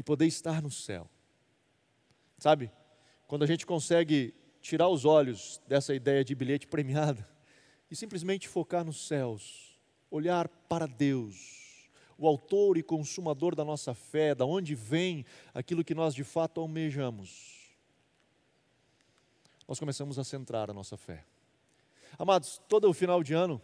e 0.00 0.02
poder 0.02 0.24
estar 0.24 0.62
no 0.62 0.70
céu, 0.70 1.06
Sabe? 2.38 2.72
Quando 3.26 3.42
a 3.42 3.46
gente 3.46 3.66
consegue 3.66 4.32
tirar 4.62 4.88
os 4.88 5.04
olhos 5.04 5.60
dessa 5.68 5.94
ideia 5.94 6.24
de 6.24 6.34
bilhete 6.34 6.66
premiado 6.66 7.22
e 7.90 7.94
simplesmente 7.94 8.48
focar 8.48 8.82
nos 8.82 9.06
céus, 9.06 9.78
olhar 10.10 10.48
para 10.48 10.86
Deus, 10.86 11.90
o 12.16 12.26
autor 12.26 12.78
e 12.78 12.82
consumador 12.82 13.54
da 13.54 13.62
nossa 13.62 13.92
fé, 13.92 14.34
da 14.34 14.46
onde 14.46 14.74
vem 14.74 15.26
aquilo 15.52 15.84
que 15.84 15.94
nós 15.94 16.14
de 16.14 16.24
fato 16.24 16.62
almejamos. 16.62 17.76
Nós 19.68 19.78
começamos 19.78 20.18
a 20.18 20.24
centrar 20.24 20.70
a 20.70 20.72
nossa 20.72 20.96
fé. 20.96 21.26
Amados, 22.18 22.58
todo 22.70 22.88
o 22.88 22.94
final 22.94 23.22
de 23.22 23.34
ano 23.34 23.60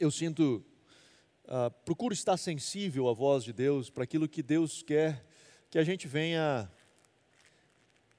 eu 0.00 0.10
sinto, 0.10 0.64
uh, 1.44 1.70
procuro 1.84 2.12
estar 2.12 2.36
sensível 2.36 3.08
à 3.08 3.12
voz 3.12 3.44
de 3.44 3.52
Deus, 3.52 3.90
para 3.90 4.04
aquilo 4.04 4.28
que 4.28 4.42
Deus 4.42 4.82
quer 4.82 5.24
que 5.70 5.78
a 5.78 5.84
gente 5.84 6.06
venha 6.06 6.70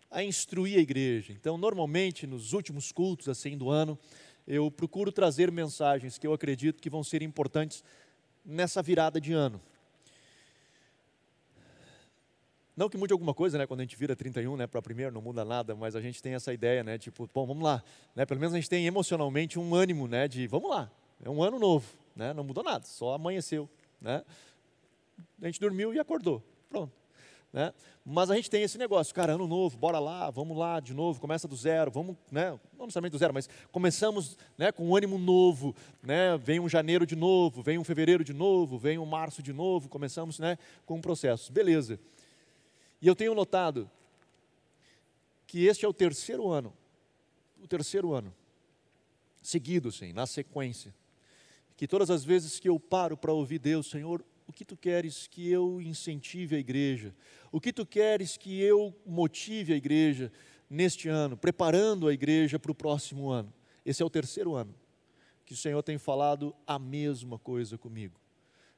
a 0.10 0.24
instruir 0.24 0.78
a 0.78 0.82
igreja. 0.82 1.32
Então, 1.34 1.58
normalmente, 1.58 2.26
nos 2.26 2.54
últimos 2.54 2.92
cultos 2.92 3.30
assim 3.30 3.58
do 3.58 3.70
ano, 3.70 3.98
eu 4.48 4.70
procuro 4.70 5.12
trazer 5.12 5.52
mensagens 5.52 6.18
que 6.18 6.26
eu 6.26 6.34
acredito 6.34 6.82
que 6.82 6.90
vão 6.90 7.04
ser 7.04 7.22
importantes 7.22 7.84
nessa 8.44 8.82
virada 8.82 9.20
de 9.20 9.34
ano. 9.34 9.62
Não 12.76 12.90
que 12.90 12.98
mude 12.98 13.14
alguma 13.14 13.36
coisa, 13.36 13.58
né, 13.58 13.68
quando 13.68 13.82
a 13.82 13.84
gente 13.84 13.96
vira 13.96 14.16
31, 14.16 14.58
né, 14.58 14.66
para 14.66 14.82
primeiro 14.82 15.14
não 15.14 15.22
muda 15.22 15.46
nada, 15.46 15.76
mas 15.76 15.96
a 15.96 16.02
gente 16.02 16.22
tem 16.24 16.34
essa 16.34 16.52
ideia, 16.52 16.84
né, 16.84 16.98
tipo, 16.98 17.30
bom, 17.32 17.46
vamos 17.46 17.64
lá, 17.64 17.84
né, 18.16 18.26
pelo 18.26 18.40
menos 18.40 18.54
a 18.54 18.58
gente 18.58 18.70
tem 18.70 18.88
emocionalmente 18.88 19.60
um 19.60 19.76
ânimo, 19.76 20.08
né, 20.08 20.28
de 20.28 20.48
vamos 20.48 20.72
lá, 20.72 20.92
é 21.24 21.30
um 21.30 21.44
ano 21.44 21.60
novo, 21.60 21.86
né, 22.16 22.34
não 22.34 22.44
mudou 22.44 22.64
nada, 22.64 22.86
só 22.86 23.14
amanheceu, 23.14 23.70
né, 24.02 24.24
a 25.42 25.46
gente 25.46 25.60
dormiu 25.60 25.94
e 25.94 26.00
acordou, 26.00 26.44
pronto. 26.70 27.04
Né? 27.54 27.72
Mas 28.04 28.32
a 28.32 28.36
gente 28.36 28.50
tem 28.50 28.64
esse 28.64 28.80
negócio, 28.80 29.14
cara, 29.14 29.34
ano 29.34 29.48
novo, 29.48 29.78
bora 29.78 30.00
lá, 30.00 30.32
vamos 30.32 30.58
lá 30.58 30.80
de 30.80 30.92
novo, 30.92 31.22
começa 31.22 31.48
do 31.48 31.56
zero, 31.56 31.92
vamos, 31.92 32.18
né? 32.32 32.60
não 32.76 32.88
necessariamente 32.88 33.12
do 33.12 33.20
zero, 33.20 33.32
mas 33.32 33.48
começamos 33.72 34.36
né, 34.58 34.72
com 34.72 34.90
um 34.90 34.96
ânimo 34.96 35.20
novo, 35.20 35.76
né? 36.02 36.36
vem 36.40 36.60
um 36.60 36.68
janeiro 36.68 37.06
de 37.06 37.16
novo, 37.16 37.62
vem 37.62 37.78
um 37.78 37.84
fevereiro 37.84 38.24
de 38.24 38.34
novo, 38.34 38.80
vem 38.80 38.98
um 38.98 39.06
março 39.06 39.44
de 39.44 39.54
novo, 39.54 39.88
começamos 39.88 40.40
né, 40.40 40.58
com 40.84 40.96
um 40.96 41.02
processo, 41.02 41.54
beleza. 41.54 42.00
E 43.00 43.08
eu 43.08 43.16
tenho 43.16 43.36
notado 43.36 43.90
que 45.46 45.66
este 45.66 45.86
é 45.86 45.88
o 45.88 45.94
terceiro 45.94 46.50
ano, 46.50 46.74
o 47.62 47.68
terceiro 47.68 48.14
ano, 48.14 48.34
seguido, 49.44 49.92
sim, 49.92 50.12
na 50.12 50.26
sequência, 50.26 50.92
que 51.84 51.88
todas 51.88 52.10
as 52.10 52.24
vezes 52.24 52.62
que 52.62 52.70
eu 52.70 52.80
paro 52.80 53.18
para 53.18 53.34
ouvir 53.34 53.60
Deus, 53.60 53.88
Senhor, 53.88 54.24
o 54.48 54.54
que 54.54 54.64
tu 54.64 54.78
queres 54.78 55.28
que 55.28 55.52
eu 55.52 55.82
incentive 55.82 56.56
a 56.56 56.58
igreja? 56.58 57.14
O 57.52 57.60
que 57.60 57.74
tu 57.74 57.86
queres 57.86 58.38
que 58.38 58.62
eu 58.62 58.96
motive 59.06 59.74
a 59.74 59.76
igreja 59.76 60.32
neste 60.70 61.10
ano, 61.10 61.36
preparando 61.36 62.08
a 62.08 62.14
igreja 62.14 62.58
para 62.58 62.72
o 62.72 62.76
próximo 62.76 63.30
ano? 63.30 63.54
Esse 63.86 64.02
é 64.02 64.06
o 64.06 64.10
terceiro 64.10 64.56
ano 64.56 64.74
que 65.46 65.52
o 65.52 65.58
Senhor 65.58 65.84
tem 65.84 65.98
falado 65.98 66.56
a 66.66 66.80
mesma 66.80 67.38
coisa 67.38 67.78
comigo, 67.78 68.18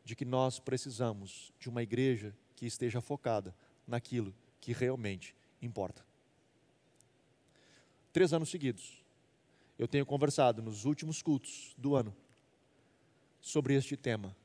de 0.04 0.15
que 0.15 0.26
nós 0.26 0.60
precisamos 0.60 1.54
de 1.60 1.70
uma 1.70 1.84
igreja 1.84 2.36
que 2.56 2.65
esteja 2.65 3.02
focada 3.02 3.56
naquilo 3.86 4.34
que 4.60 4.74
realmente 4.74 5.36
importa. 5.62 6.04
Três 8.12 8.34
anos 8.34 8.50
seguidos, 8.50 9.06
eu 9.78 9.88
tenho 9.88 10.08
conversado 10.08 10.60
nos 10.60 10.86
últimos 10.86 11.22
cultos 11.22 11.76
do 11.78 11.96
ano 11.96 12.12
sobre 13.46 13.76
este 13.76 13.96
tema 13.96 14.36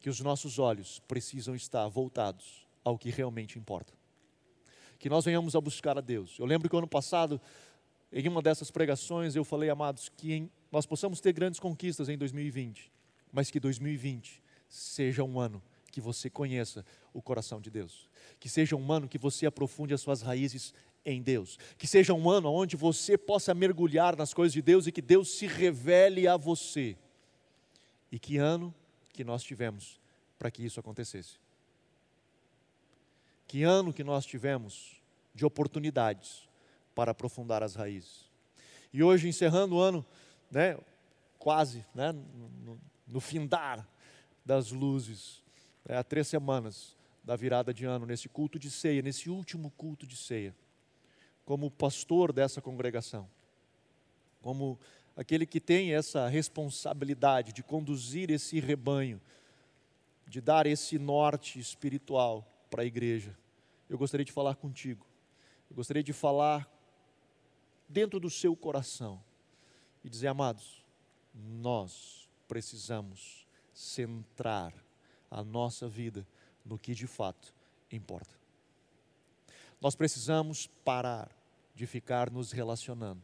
que 0.00 0.08
os 0.08 0.18
nossos 0.20 0.58
olhos 0.58 0.98
precisam 1.06 1.54
estar 1.54 1.86
voltados 1.88 2.66
ao 2.82 2.96
que 2.96 3.10
realmente 3.10 3.58
importa. 3.58 3.92
Que 4.98 5.10
nós 5.10 5.26
venhamos 5.26 5.54
a 5.54 5.60
buscar 5.60 5.98
a 5.98 6.00
Deus. 6.00 6.38
Eu 6.38 6.46
lembro 6.46 6.66
que 6.66 6.74
ano 6.74 6.88
passado, 6.88 7.38
em 8.10 8.26
uma 8.26 8.40
dessas 8.40 8.70
pregações, 8.70 9.36
eu 9.36 9.44
falei, 9.44 9.68
amados, 9.68 10.08
que 10.08 10.32
em, 10.32 10.50
nós 10.72 10.86
possamos 10.86 11.20
ter 11.20 11.34
grandes 11.34 11.60
conquistas 11.60 12.08
em 12.08 12.16
2020, 12.16 12.90
mas 13.30 13.50
que 13.50 13.60
2020 13.60 14.42
seja 14.66 15.22
um 15.22 15.38
ano 15.38 15.62
que 15.92 16.00
você 16.00 16.30
conheça 16.30 16.82
o 17.12 17.20
coração 17.20 17.60
de 17.60 17.68
Deus. 17.68 18.08
Que 18.38 18.48
seja 18.48 18.74
um 18.74 18.90
ano 18.90 19.06
que 19.06 19.18
você 19.18 19.44
aprofunde 19.44 19.92
as 19.92 20.00
suas 20.00 20.22
raízes 20.22 20.72
em 21.04 21.20
Deus. 21.20 21.58
Que 21.76 21.86
seja 21.86 22.14
um 22.14 22.30
ano 22.30 22.50
onde 22.50 22.74
você 22.74 23.18
possa 23.18 23.52
mergulhar 23.52 24.16
nas 24.16 24.32
coisas 24.32 24.54
de 24.54 24.62
Deus 24.62 24.86
e 24.86 24.92
que 24.92 25.02
Deus 25.02 25.28
se 25.32 25.46
revele 25.46 26.26
a 26.26 26.38
você. 26.38 26.96
E 28.10 28.18
que 28.18 28.38
ano 28.38 28.74
que 29.12 29.24
nós 29.24 29.42
tivemos 29.42 30.00
para 30.38 30.50
que 30.50 30.64
isso 30.64 30.80
acontecesse. 30.80 31.38
Que 33.46 33.62
ano 33.62 33.92
que 33.92 34.04
nós 34.04 34.24
tivemos 34.24 35.00
de 35.34 35.44
oportunidades 35.44 36.48
para 36.94 37.12
aprofundar 37.12 37.62
as 37.62 37.74
raízes. 37.74 38.30
E 38.92 39.02
hoje, 39.02 39.28
encerrando 39.28 39.76
o 39.76 39.80
ano, 39.80 40.04
né, 40.50 40.76
quase 41.38 41.84
né, 41.94 42.12
no, 42.12 42.80
no 43.06 43.20
findar 43.20 43.86
das 44.44 44.70
luzes, 44.70 45.42
né, 45.84 45.96
há 45.96 46.04
três 46.04 46.26
semanas 46.26 46.96
da 47.22 47.36
virada 47.36 47.72
de 47.72 47.84
ano, 47.84 48.06
nesse 48.06 48.28
culto 48.28 48.58
de 48.58 48.70
ceia, 48.70 49.02
nesse 49.02 49.30
último 49.30 49.70
culto 49.70 50.06
de 50.06 50.16
ceia, 50.16 50.54
como 51.44 51.70
pastor 51.70 52.32
dessa 52.32 52.60
congregação, 52.60 53.28
como 54.42 54.78
aquele 55.20 55.44
que 55.44 55.60
tem 55.60 55.92
essa 55.92 56.26
responsabilidade 56.28 57.52
de 57.52 57.62
conduzir 57.62 58.30
esse 58.30 58.58
rebanho, 58.58 59.20
de 60.26 60.40
dar 60.40 60.66
esse 60.66 60.98
norte 60.98 61.60
espiritual 61.60 62.50
para 62.70 62.80
a 62.80 62.86
igreja, 62.86 63.36
eu 63.86 63.98
gostaria 63.98 64.24
de 64.24 64.32
falar 64.32 64.54
contigo. 64.54 65.06
Eu 65.68 65.76
gostaria 65.76 66.02
de 66.02 66.14
falar 66.14 66.66
dentro 67.86 68.18
do 68.18 68.30
seu 68.30 68.56
coração 68.56 69.22
e 70.02 70.08
dizer, 70.08 70.28
amados, 70.28 70.82
nós 71.34 72.26
precisamos 72.48 73.46
centrar 73.74 74.72
a 75.30 75.44
nossa 75.44 75.86
vida 75.86 76.26
no 76.64 76.78
que 76.78 76.94
de 76.94 77.06
fato 77.06 77.54
importa. 77.92 78.34
Nós 79.82 79.94
precisamos 79.94 80.66
parar 80.82 81.30
de 81.74 81.86
ficar 81.86 82.30
nos 82.30 82.52
relacionando 82.52 83.22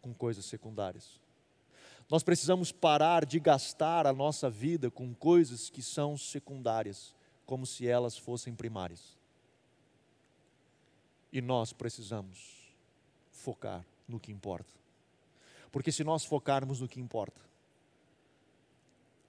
com 0.00 0.14
coisas 0.14 0.44
secundárias. 0.44 1.23
Nós 2.10 2.22
precisamos 2.22 2.70
parar 2.70 3.24
de 3.24 3.40
gastar 3.40 4.06
a 4.06 4.12
nossa 4.12 4.50
vida 4.50 4.90
com 4.90 5.14
coisas 5.14 5.70
que 5.70 5.82
são 5.82 6.16
secundárias, 6.16 7.14
como 7.46 7.66
se 7.66 7.86
elas 7.86 8.16
fossem 8.16 8.54
primárias. 8.54 9.16
E 11.32 11.40
nós 11.40 11.72
precisamos 11.72 12.72
focar 13.30 13.84
no 14.06 14.20
que 14.20 14.30
importa. 14.30 14.72
Porque 15.72 15.90
se 15.90 16.04
nós 16.04 16.24
focarmos 16.24 16.80
no 16.80 16.88
que 16.88 17.00
importa, 17.00 17.40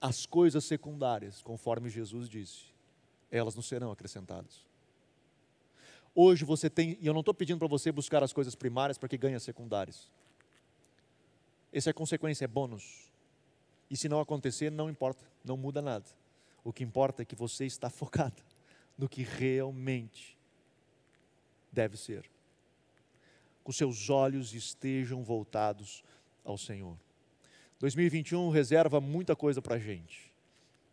as 0.00 0.26
coisas 0.26 0.64
secundárias, 0.64 1.42
conforme 1.42 1.88
Jesus 1.88 2.28
disse, 2.28 2.66
elas 3.30 3.54
não 3.54 3.62
serão 3.62 3.90
acrescentadas. 3.90 4.64
Hoje 6.14 6.44
você 6.44 6.70
tem, 6.70 6.96
e 7.00 7.06
eu 7.06 7.12
não 7.12 7.20
estou 7.20 7.34
pedindo 7.34 7.58
para 7.58 7.68
você 7.68 7.90
buscar 7.90 8.22
as 8.22 8.32
coisas 8.32 8.54
primárias 8.54 8.96
para 8.96 9.08
que 9.08 9.18
ganhe 9.18 9.34
as 9.34 9.42
secundárias. 9.42 10.10
Essa 11.72 11.90
é 11.90 11.92
consequência, 11.92 12.44
é 12.44 12.48
bônus. 12.48 13.10
E 13.90 13.96
se 13.96 14.08
não 14.08 14.20
acontecer, 14.20 14.70
não 14.70 14.90
importa, 14.90 15.24
não 15.44 15.56
muda 15.56 15.80
nada. 15.80 16.06
O 16.64 16.72
que 16.72 16.82
importa 16.82 17.22
é 17.22 17.24
que 17.24 17.36
você 17.36 17.64
está 17.64 17.88
focado 17.90 18.42
no 18.98 19.08
que 19.08 19.22
realmente 19.22 20.36
deve 21.70 21.96
ser. 21.96 22.24
Os 23.64 23.76
seus 23.76 24.08
olhos 24.08 24.54
estejam 24.54 25.22
voltados 25.22 26.02
ao 26.44 26.56
Senhor. 26.56 26.96
2021 27.78 28.48
reserva 28.48 29.00
muita 29.00 29.36
coisa 29.36 29.60
para 29.60 29.74
a 29.74 29.78
gente. 29.78 30.32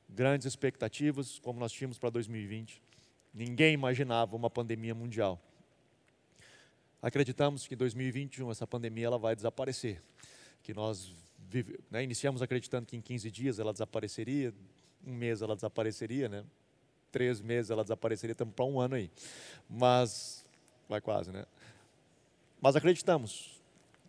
Grandes 0.09 0.45
expectativas, 0.45 1.39
como 1.39 1.59
nós 1.59 1.71
tínhamos 1.71 1.97
para 1.97 2.09
2020. 2.09 2.81
Ninguém 3.33 3.73
imaginava 3.73 4.35
uma 4.35 4.49
pandemia 4.49 4.93
mundial. 4.93 5.39
Acreditamos 7.01 7.67
que 7.67 7.73
em 7.73 7.77
2021 7.77 8.51
essa 8.51 8.67
pandemia 8.67 9.07
ela 9.07 9.17
vai 9.17 9.35
desaparecer. 9.35 10.01
Que 10.63 10.73
nós 10.73 11.13
vive, 11.53 11.79
né, 11.91 12.03
iniciamos 12.03 12.41
acreditando 12.41 12.87
que 12.87 12.97
em 12.97 13.01
15 13.01 13.29
dias 13.29 13.59
ela 13.59 13.71
desapareceria, 13.71 14.51
um 15.05 15.13
mês 15.13 15.41
ela 15.41 15.55
desapareceria, 15.55 16.27
né? 16.27 16.43
Três 17.11 17.39
meses 17.39 17.69
ela 17.69 17.83
desapareceria, 17.83 18.31
estamos 18.31 18.55
para 18.55 18.65
um 18.65 18.79
ano 18.79 18.95
aí. 18.95 19.11
Mas, 19.69 20.43
vai 20.89 20.99
quase, 20.99 21.31
né? 21.31 21.45
Mas 22.59 22.75
acreditamos 22.75 23.61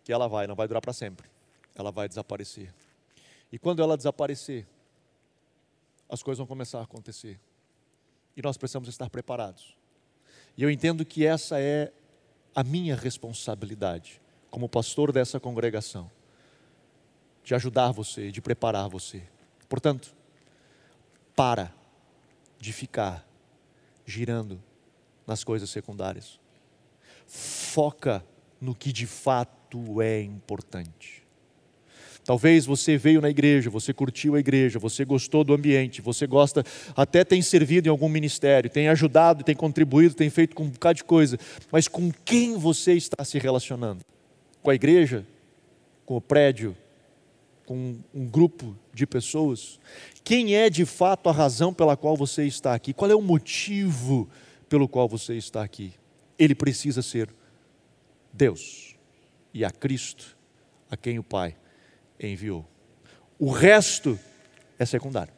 que 0.03 0.11
ela 0.11 0.27
vai, 0.27 0.47
não 0.47 0.55
vai 0.55 0.67
durar 0.67 0.81
para 0.81 0.93
sempre. 0.93 1.29
Ela 1.75 1.91
vai 1.91 2.07
desaparecer. 2.07 2.73
E 3.51 3.59
quando 3.59 3.83
ela 3.83 3.95
desaparecer, 3.95 4.65
as 6.09 6.23
coisas 6.23 6.39
vão 6.39 6.47
começar 6.47 6.79
a 6.79 6.83
acontecer. 6.83 7.39
E 8.35 8.41
nós 8.41 8.57
precisamos 8.57 8.89
estar 8.89 9.09
preparados. 9.09 9.77
E 10.57 10.63
eu 10.63 10.71
entendo 10.71 11.05
que 11.05 11.25
essa 11.25 11.59
é 11.59 11.91
a 12.55 12.63
minha 12.63 12.95
responsabilidade 12.95 14.21
como 14.49 14.69
pastor 14.69 15.11
dessa 15.11 15.39
congregação 15.39 16.09
de 17.45 17.53
ajudar 17.53 17.91
você, 17.91 18.31
de 18.31 18.41
preparar 18.41 18.89
você. 18.89 19.21
Portanto, 19.69 20.13
para 21.35 21.71
de 22.59 22.73
ficar 22.73 23.25
girando 24.05 24.59
nas 25.27 25.43
coisas 25.43 25.69
secundárias. 25.69 26.39
Foca 27.27 28.25
no 28.59 28.73
que 28.73 28.91
de 28.91 29.05
fato 29.05 30.01
é 30.01 30.21
importante. 30.21 31.23
Talvez 32.23 32.65
você 32.65 32.97
veio 32.97 33.21
na 33.21 33.29
igreja, 33.29 33.69
você 33.69 33.93
curtiu 33.93 34.33
a 34.33 34.39
igreja, 34.39 34.79
você 34.79 35.05
gostou 35.05 35.43
do 35.43 35.53
ambiente, 35.53 36.01
você 36.01 36.25
gosta, 36.25 36.63
até 36.95 37.23
tem 37.23 37.39
servido 37.43 37.87
em 37.87 37.91
algum 37.91 38.09
ministério, 38.09 38.67
tem 38.67 38.87
ajudado, 38.87 39.43
tem 39.43 39.55
contribuído, 39.55 40.15
tem 40.15 40.31
feito 40.31 40.55
com 40.55 40.63
um 40.63 40.69
bocado 40.69 40.97
de 40.97 41.03
coisa, 41.03 41.37
mas 41.71 41.87
com 41.87 42.11
quem 42.11 42.57
você 42.57 42.93
está 42.93 43.23
se 43.23 43.37
relacionando? 43.37 43.99
Com 44.63 44.71
a 44.71 44.75
igreja? 44.75 45.23
Com 46.03 46.17
o 46.17 46.21
prédio? 46.21 46.75
Com 47.65 47.97
um 48.13 48.25
grupo 48.25 48.77
de 48.93 49.05
pessoas, 49.05 49.79
quem 50.23 50.55
é 50.55 50.69
de 50.69 50.85
fato 50.85 51.29
a 51.29 51.31
razão 51.31 51.73
pela 51.73 51.97
qual 51.97 52.15
você 52.15 52.45
está 52.45 52.73
aqui? 52.73 52.93
Qual 52.93 53.09
é 53.09 53.15
o 53.15 53.21
motivo 53.21 54.29
pelo 54.69 54.87
qual 54.87 55.07
você 55.09 55.35
está 55.35 55.63
aqui? 55.63 55.93
Ele 56.37 56.53
precisa 56.53 57.01
ser 57.01 57.29
Deus 58.31 58.95
e 59.53 59.65
a 59.65 59.71
Cristo, 59.71 60.37
a 60.89 60.95
quem 60.95 61.17
o 61.17 61.23
Pai 61.23 61.55
enviou. 62.19 62.65
O 63.39 63.51
resto 63.51 64.17
é 64.77 64.85
secundário. 64.85 65.33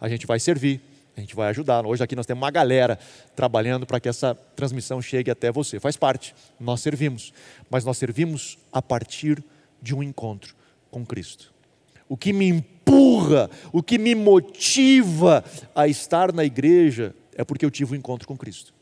A 0.00 0.08
gente 0.08 0.26
vai 0.26 0.38
servir, 0.38 0.80
a 1.16 1.20
gente 1.20 1.34
vai 1.34 1.48
ajudar. 1.48 1.84
Hoje 1.84 2.02
aqui 2.02 2.16
nós 2.16 2.26
temos 2.26 2.42
uma 2.42 2.50
galera 2.50 2.98
trabalhando 3.34 3.86
para 3.86 4.00
que 4.00 4.08
essa 4.08 4.34
transmissão 4.34 5.02
chegue 5.02 5.30
até 5.30 5.50
você. 5.50 5.80
Faz 5.80 5.96
parte, 5.96 6.34
nós 6.58 6.80
servimos, 6.80 7.32
mas 7.68 7.84
nós 7.84 7.98
servimos 7.98 8.58
a 8.72 8.80
partir 8.80 9.42
de 9.82 9.94
um 9.94 10.02
encontro 10.02 10.54
com 10.96 11.04
Cristo. 11.04 11.52
O 12.08 12.16
que 12.16 12.32
me 12.32 12.48
empurra, 12.48 13.50
o 13.70 13.82
que 13.82 13.98
me 13.98 14.14
motiva 14.14 15.44
a 15.74 15.86
estar 15.86 16.32
na 16.32 16.42
igreja 16.42 17.14
é 17.34 17.44
porque 17.44 17.66
eu 17.66 17.70
tive 17.70 17.92
um 17.92 17.96
encontro 17.98 18.26
com 18.26 18.34
Cristo. 18.34 18.72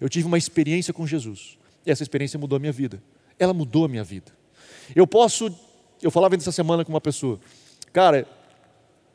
Eu 0.00 0.08
tive 0.08 0.26
uma 0.26 0.36
experiência 0.36 0.92
com 0.92 1.06
Jesus. 1.06 1.56
E 1.86 1.92
essa 1.92 2.02
experiência 2.02 2.40
mudou 2.40 2.56
a 2.56 2.58
minha 2.58 2.72
vida. 2.72 3.00
Ela 3.38 3.54
mudou 3.54 3.84
a 3.84 3.88
minha 3.88 4.02
vida. 4.02 4.32
Eu 4.96 5.06
posso, 5.06 5.48
eu 6.02 6.10
falava 6.10 6.34
essa 6.34 6.50
semana 6.50 6.84
com 6.84 6.92
uma 6.92 7.00
pessoa, 7.00 7.38
cara, 7.92 8.26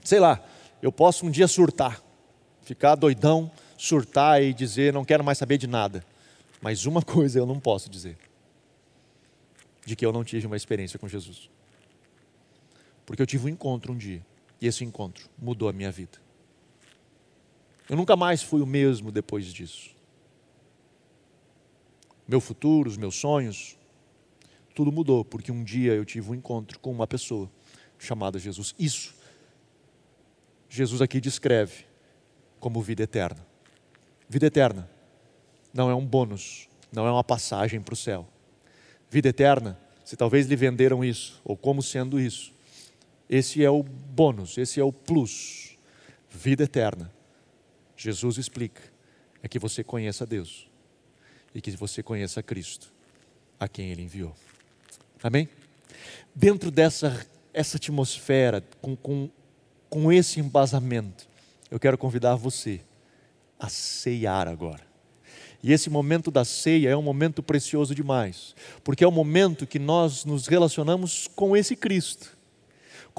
sei 0.02 0.22
lá, 0.22 0.42
eu 0.82 0.94
posso 0.94 1.26
um 1.26 1.30
dia 1.30 1.48
surtar, 1.48 2.02
ficar 2.62 2.96
doidão, 2.96 3.52
surtar 3.78 4.42
e 4.42 4.54
dizer 4.54 4.94
não 4.94 5.04
quero 5.04 5.26
mais 5.26 5.38
saber 5.38 5.58
de 5.58 5.68
nada. 5.68 6.06
Mas 6.62 6.86
uma 6.86 7.02
coisa 7.04 7.38
eu 7.38 7.46
não 7.46 7.60
posso 7.60 7.90
dizer: 7.90 8.18
de 9.86 9.94
que 9.94 10.06
eu 10.06 10.14
não 10.14 10.24
tive 10.24 10.48
uma 10.48 10.56
experiência 10.56 10.98
com 10.98 11.06
Jesus. 11.06 11.50
Porque 13.10 13.24
eu 13.24 13.26
tive 13.26 13.48
um 13.48 13.50
encontro 13.50 13.92
um 13.92 13.98
dia. 13.98 14.24
E 14.62 14.68
esse 14.68 14.86
encontro 14.86 15.28
mudou 15.36 15.68
a 15.68 15.74
minha 15.74 15.92
vida. 15.92 16.20
Eu 17.90 17.98
nunca 17.98 18.16
mais 18.16 18.44
fui 18.44 18.62
o 18.62 18.68
mesmo 18.68 19.12
depois 19.12 19.48
disso. 19.48 19.90
Meu 22.28 22.40
futuro, 22.40 22.88
os 22.88 22.98
meus 22.98 23.16
sonhos, 23.16 23.76
tudo 24.76 24.92
mudou, 24.92 25.26
porque 25.26 25.52
um 25.52 25.64
dia 25.64 25.94
eu 25.96 26.06
tive 26.06 26.30
um 26.30 26.36
encontro 26.36 26.78
com 26.78 26.92
uma 26.92 27.08
pessoa 27.08 27.50
chamada 27.98 28.38
Jesus. 28.38 28.76
Isso, 28.78 29.16
Jesus 30.70 31.02
aqui 31.02 31.20
descreve 31.20 31.86
como 32.60 32.80
vida 32.80 33.02
eterna. 33.02 33.44
Vida 34.30 34.46
eterna 34.46 34.88
não 35.74 35.90
é 35.90 35.96
um 35.96 36.06
bônus, 36.06 36.70
não 36.92 37.08
é 37.08 37.12
uma 37.12 37.24
passagem 37.24 37.82
para 37.82 37.94
o 37.96 37.98
céu. 37.98 38.30
Vida 39.10 39.30
eterna, 39.30 39.80
se 40.06 40.16
talvez 40.16 40.46
lhe 40.46 40.56
venderam 40.56 41.04
isso, 41.04 41.42
ou 41.44 41.58
como 41.58 41.82
sendo 41.82 42.20
isso, 42.20 42.59
esse 43.30 43.64
é 43.64 43.70
o 43.70 43.84
bônus, 43.84 44.58
esse 44.58 44.80
é 44.80 44.84
o 44.84 44.92
plus. 44.92 45.78
Vida 46.30 46.64
eterna. 46.64 47.12
Jesus 47.96 48.38
explica: 48.38 48.82
é 49.44 49.48
que 49.48 49.60
você 49.60 49.84
conheça 49.84 50.26
Deus 50.26 50.68
e 51.54 51.62
que 51.62 51.72
você 51.72 52.02
conheça 52.02 52.42
Cristo, 52.42 52.92
a 53.60 53.68
quem 53.68 53.92
Ele 53.92 54.02
enviou. 54.02 54.36
Amém? 55.22 55.48
Dentro 56.34 56.72
dessa 56.72 57.26
essa 57.54 57.78
atmosfera, 57.78 58.64
com, 58.80 58.96
com, 58.96 59.30
com 59.90 60.12
esse 60.12 60.40
embasamento, 60.40 61.28
eu 61.70 61.80
quero 61.80 61.98
convidar 61.98 62.36
você 62.36 62.80
a 63.60 63.68
ceiar 63.68 64.48
agora. 64.48 64.88
E 65.62 65.74
esse 65.74 65.90
momento 65.90 66.32
da 66.32 66.46
ceia 66.46 66.90
é 66.90 66.96
um 66.96 67.02
momento 67.02 67.44
precioso 67.44 67.94
demais, 67.94 68.56
porque 68.84 69.04
é 69.04 69.08
o 69.08 69.12
momento 69.12 69.68
que 69.68 69.80
nós 69.80 70.24
nos 70.24 70.48
relacionamos 70.48 71.28
com 71.36 71.58
esse 71.58 71.76
Cristo 71.76 72.39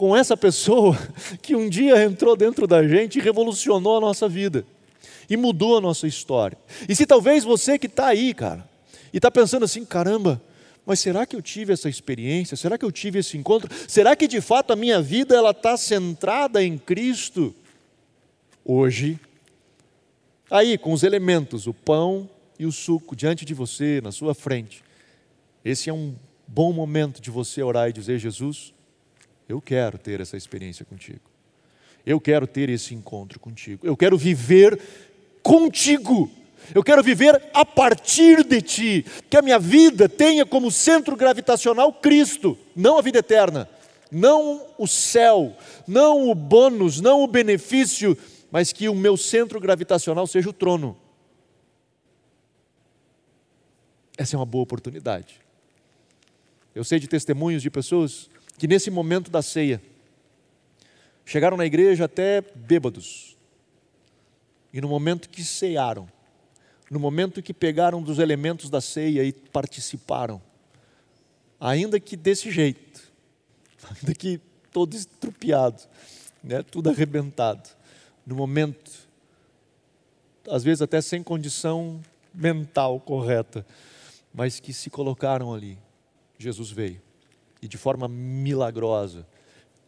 com 0.01 0.17
essa 0.17 0.35
pessoa 0.35 0.99
que 1.43 1.55
um 1.55 1.69
dia 1.69 2.03
entrou 2.03 2.35
dentro 2.35 2.67
da 2.67 2.89
gente 2.89 3.19
e 3.19 3.23
revolucionou 3.23 3.99
a 3.99 4.01
nossa 4.01 4.27
vida 4.27 4.65
e 5.29 5.37
mudou 5.37 5.77
a 5.77 5.81
nossa 5.83 6.07
história. 6.07 6.57
E 6.89 6.97
se 6.97 7.05
talvez 7.05 7.45
você 7.45 7.79
que 7.79 7.85
está 7.87 8.07
aí, 8.07 8.33
cara, 8.33 8.67
e 9.13 9.19
está 9.19 9.31
pensando 9.31 9.67
assim: 9.67 9.85
caramba, 9.85 10.41
mas 10.87 11.01
será 11.01 11.27
que 11.27 11.37
eu 11.37 11.43
tive 11.43 11.75
essa 11.75 11.87
experiência? 11.87 12.57
Será 12.57 12.79
que 12.79 12.85
eu 12.87 12.91
tive 12.91 13.19
esse 13.19 13.37
encontro? 13.37 13.69
Será 13.87 14.17
que 14.17 14.27
de 14.27 14.41
fato 14.41 14.73
a 14.73 14.77
minha 14.77 15.03
vida 15.03 15.37
ela 15.37 15.51
está 15.51 15.77
centrada 15.77 16.65
em 16.65 16.79
Cristo? 16.79 17.55
Hoje, 18.65 19.21
aí 20.51 20.79
com 20.79 20.95
os 20.95 21.03
elementos, 21.03 21.67
o 21.67 21.75
pão 21.75 22.27
e 22.59 22.65
o 22.65 22.73
suco 22.73 23.15
diante 23.15 23.45
de 23.45 23.53
você, 23.53 24.01
na 24.03 24.13
sua 24.13 24.35
frente, 24.35 24.83
esse 25.63 25.91
é 25.91 25.93
um 25.93 26.15
bom 26.49 26.73
momento 26.73 27.21
de 27.21 27.31
você 27.31 27.63
orar 27.63 27.91
e 27.91 27.93
dizer: 27.93 28.19
Jesus, 28.19 28.73
eu 29.53 29.61
quero 29.61 29.99
ter 29.99 30.21
essa 30.21 30.37
experiência 30.37 30.85
contigo. 30.85 31.31
Eu 32.05 32.21
quero 32.21 32.47
ter 32.47 32.69
esse 32.69 32.95
encontro 32.95 33.39
contigo. 33.39 33.87
Eu 33.87 33.97
quero 33.97 34.17
viver 34.17 34.81
contigo. 35.43 36.31
Eu 36.75 36.83
quero 36.83 37.03
viver 37.03 37.43
a 37.53 37.65
partir 37.65 38.45
de 38.45 38.63
ti. 38.63 39.07
Que 39.29 39.37
a 39.37 39.43
minha 39.43 39.59
vida 39.59 40.09
tenha 40.09 40.47
como 40.47 40.71
centro 40.71 41.17
gravitacional 41.17 41.93
Cristo, 41.93 42.57
não 42.75 42.99
a 42.99 43.03
vida 43.03 43.19
eterna, 43.19 43.69
não 44.11 44.67
o 44.79 44.87
céu, 44.87 45.57
não 45.87 46.31
o 46.31 46.35
bônus, 46.35 47.01
não 47.01 47.23
o 47.23 47.27
benefício, 47.27 48.17
mas 48.51 48.73
que 48.73 48.89
o 48.89 48.95
meu 48.95 49.17
centro 49.17 49.61
gravitacional 49.61 50.27
seja 50.27 50.49
o 50.49 50.53
trono. 50.53 50.97
Essa 54.17 54.37
é 54.37 54.39
uma 54.39 54.47
boa 54.47 54.63
oportunidade. 54.63 55.41
Eu 56.75 56.85
sei 56.85 56.99
de 56.99 57.09
testemunhos 57.09 57.63
de 57.63 57.71
pessoas 57.71 58.29
que 58.61 58.69
nesse 58.69 58.91
momento 58.91 59.31
da 59.31 59.41
ceia 59.41 59.81
chegaram 61.25 61.57
na 61.57 61.65
igreja 61.65 62.05
até 62.05 62.43
bêbados. 62.43 63.35
e 64.71 64.83
no 64.83 64.87
momento 64.87 65.31
que 65.31 65.43
cearam, 65.43 66.07
no 66.91 67.01
momento 67.01 67.43
que 67.43 67.55
pegaram 67.55 68.03
dos 68.03 68.19
elementos 68.19 68.69
da 68.69 68.79
ceia 68.79 69.25
e 69.25 69.33
participaram, 69.33 70.43
ainda 71.59 71.99
que 71.99 72.19
desse 72.19 72.51
jeito, 72.51 73.11
ainda 73.83 74.15
que 74.15 74.39
todo 74.71 74.95
estrupiado, 74.95 75.83
né, 76.45 76.63
tudo 76.63 76.91
arrebentado, 76.91 77.67
no 78.27 78.37
momento, 78.37 79.09
às 80.51 80.63
vezes 80.63 80.83
até 80.83 81.01
sem 81.01 81.23
condição 81.23 81.99
mental 82.35 83.01
correta, 83.01 83.65
mas 84.35 84.61
que 84.61 84.75
se 84.75 84.91
colocaram 84.91 85.51
ali, 85.55 85.79
Jesus 86.39 86.71
veio 86.71 87.09
e 87.63 87.69
de 87.69 87.77
forma 87.77 88.09
milagrosa, 88.09 89.27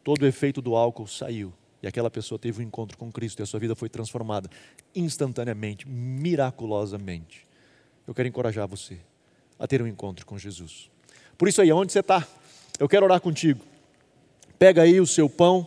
todo 0.04 0.22
o 0.22 0.26
efeito 0.26 0.60
do 0.60 0.74
álcool 0.74 1.06
saiu 1.06 1.52
e 1.82 1.86
aquela 1.86 2.10
pessoa 2.10 2.38
teve 2.38 2.62
um 2.62 2.66
encontro 2.66 2.96
com 2.96 3.10
Cristo 3.10 3.40
e 3.40 3.42
a 3.42 3.46
sua 3.46 3.58
vida 3.58 3.74
foi 3.74 3.88
transformada 3.88 4.48
instantaneamente, 4.94 5.88
miraculosamente. 5.88 7.44
Eu 8.06 8.14
quero 8.14 8.28
encorajar 8.28 8.68
você 8.68 8.98
a 9.58 9.66
ter 9.66 9.82
um 9.82 9.86
encontro 9.86 10.24
com 10.24 10.38
Jesus. 10.38 10.88
Por 11.36 11.48
isso 11.48 11.60
aí, 11.60 11.72
onde 11.72 11.92
você 11.92 11.98
está? 11.98 12.26
Eu 12.78 12.88
quero 12.88 13.04
orar 13.04 13.20
contigo. 13.20 13.60
Pega 14.58 14.82
aí 14.82 15.00
o 15.00 15.06
seu 15.06 15.28
pão, 15.28 15.66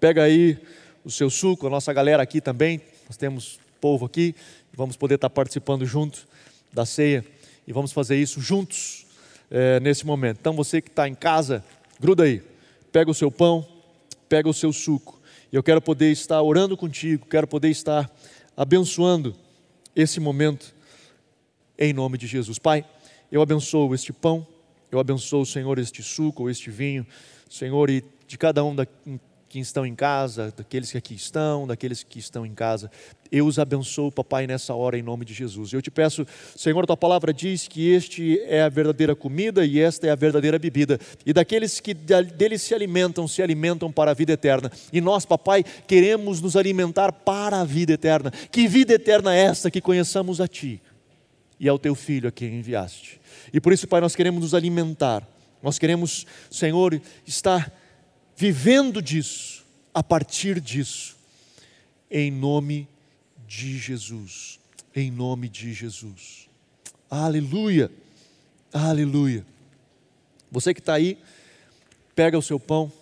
pega 0.00 0.22
aí 0.22 0.58
o 1.04 1.10
seu 1.10 1.28
suco, 1.28 1.66
a 1.66 1.70
nossa 1.70 1.92
galera 1.92 2.22
aqui 2.22 2.40
também, 2.40 2.80
nós 3.06 3.16
temos 3.16 3.58
povo 3.80 4.06
aqui, 4.06 4.34
vamos 4.72 4.96
poder 4.96 5.16
estar 5.16 5.28
participando 5.28 5.84
junto 5.84 6.26
da 6.72 6.86
ceia 6.86 7.24
e 7.66 7.72
vamos 7.72 7.92
fazer 7.92 8.16
isso 8.16 8.40
juntos 8.40 9.03
é, 9.50 9.80
nesse 9.80 10.06
momento. 10.06 10.38
Então 10.40 10.54
você 10.54 10.80
que 10.80 10.88
está 10.88 11.08
em 11.08 11.14
casa, 11.14 11.64
gruda 12.00 12.24
aí, 12.24 12.42
pega 12.90 13.10
o 13.10 13.14
seu 13.14 13.30
pão, 13.30 13.66
pega 14.28 14.48
o 14.48 14.54
seu 14.54 14.72
suco 14.72 15.14
eu 15.54 15.62
quero 15.62 15.80
poder 15.80 16.10
estar 16.10 16.42
orando 16.42 16.76
contigo, 16.76 17.26
quero 17.26 17.46
poder 17.46 17.68
estar 17.68 18.10
abençoando 18.56 19.36
esse 19.94 20.18
momento 20.18 20.74
em 21.78 21.92
nome 21.92 22.18
de 22.18 22.26
Jesus. 22.26 22.58
Pai, 22.58 22.84
eu 23.30 23.40
abençoo 23.40 23.94
este 23.94 24.12
pão, 24.12 24.44
eu 24.90 24.98
abençoo, 24.98 25.46
Senhor, 25.46 25.78
este 25.78 26.02
suco 26.02 26.42
ou 26.42 26.50
este 26.50 26.72
vinho, 26.72 27.06
Senhor, 27.48 27.88
e 27.88 28.02
de 28.26 28.36
cada 28.36 28.64
um 28.64 28.74
da, 28.74 28.84
que 29.54 29.60
estão 29.60 29.86
em 29.86 29.94
casa, 29.94 30.52
daqueles 30.56 30.90
que 30.90 30.98
aqui 30.98 31.14
estão, 31.14 31.64
daqueles 31.64 32.02
que 32.02 32.18
estão 32.18 32.44
em 32.44 32.52
casa. 32.52 32.90
Eu 33.30 33.46
os 33.46 33.56
abençoo, 33.56 34.10
papai, 34.10 34.48
nessa 34.48 34.74
hora, 34.74 34.98
em 34.98 35.02
nome 35.02 35.24
de 35.24 35.32
Jesus. 35.32 35.72
Eu 35.72 35.80
te 35.80 35.92
peço, 35.92 36.26
Senhor, 36.56 36.84
tua 36.84 36.96
palavra 36.96 37.32
diz 37.32 37.68
que 37.68 37.88
este 37.88 38.40
é 38.46 38.62
a 38.62 38.68
verdadeira 38.68 39.14
comida 39.14 39.64
e 39.64 39.78
esta 39.78 40.08
é 40.08 40.10
a 40.10 40.16
verdadeira 40.16 40.58
bebida. 40.58 40.98
E 41.24 41.32
daqueles 41.32 41.78
que 41.78 41.94
deles 41.94 42.62
se 42.62 42.74
alimentam, 42.74 43.28
se 43.28 43.40
alimentam 43.42 43.92
para 43.92 44.10
a 44.10 44.14
vida 44.14 44.32
eterna. 44.32 44.72
E 44.92 45.00
nós, 45.00 45.24
papai, 45.24 45.62
queremos 45.86 46.40
nos 46.40 46.56
alimentar 46.56 47.12
para 47.12 47.60
a 47.60 47.64
vida 47.64 47.92
eterna. 47.92 48.32
Que 48.50 48.66
vida 48.66 48.94
eterna 48.94 49.32
é 49.32 49.42
esta 49.42 49.70
que 49.70 49.80
conheçamos 49.80 50.40
a 50.40 50.48
ti 50.48 50.82
e 51.60 51.68
ao 51.68 51.78
teu 51.78 51.94
filho 51.94 52.28
a 52.28 52.32
quem 52.32 52.58
enviaste. 52.58 53.20
E 53.52 53.60
por 53.60 53.72
isso, 53.72 53.86
pai, 53.86 54.00
nós 54.00 54.16
queremos 54.16 54.40
nos 54.40 54.52
alimentar. 54.52 55.24
Nós 55.62 55.78
queremos, 55.78 56.26
Senhor, 56.50 57.00
estar 57.24 57.83
vivendo 58.36 59.00
disso, 59.00 59.64
a 59.92 60.02
partir 60.02 60.60
disso, 60.60 61.16
em 62.10 62.30
nome 62.30 62.88
de 63.46 63.78
Jesus. 63.78 64.58
Em 64.94 65.10
nome 65.10 65.48
de 65.48 65.72
Jesus. 65.72 66.48
Aleluia, 67.10 67.90
aleluia. 68.72 69.44
Você 70.50 70.72
que 70.72 70.80
está 70.80 70.94
aí, 70.94 71.18
pega 72.14 72.38
o 72.38 72.42
seu 72.42 72.58
pão. 72.60 72.92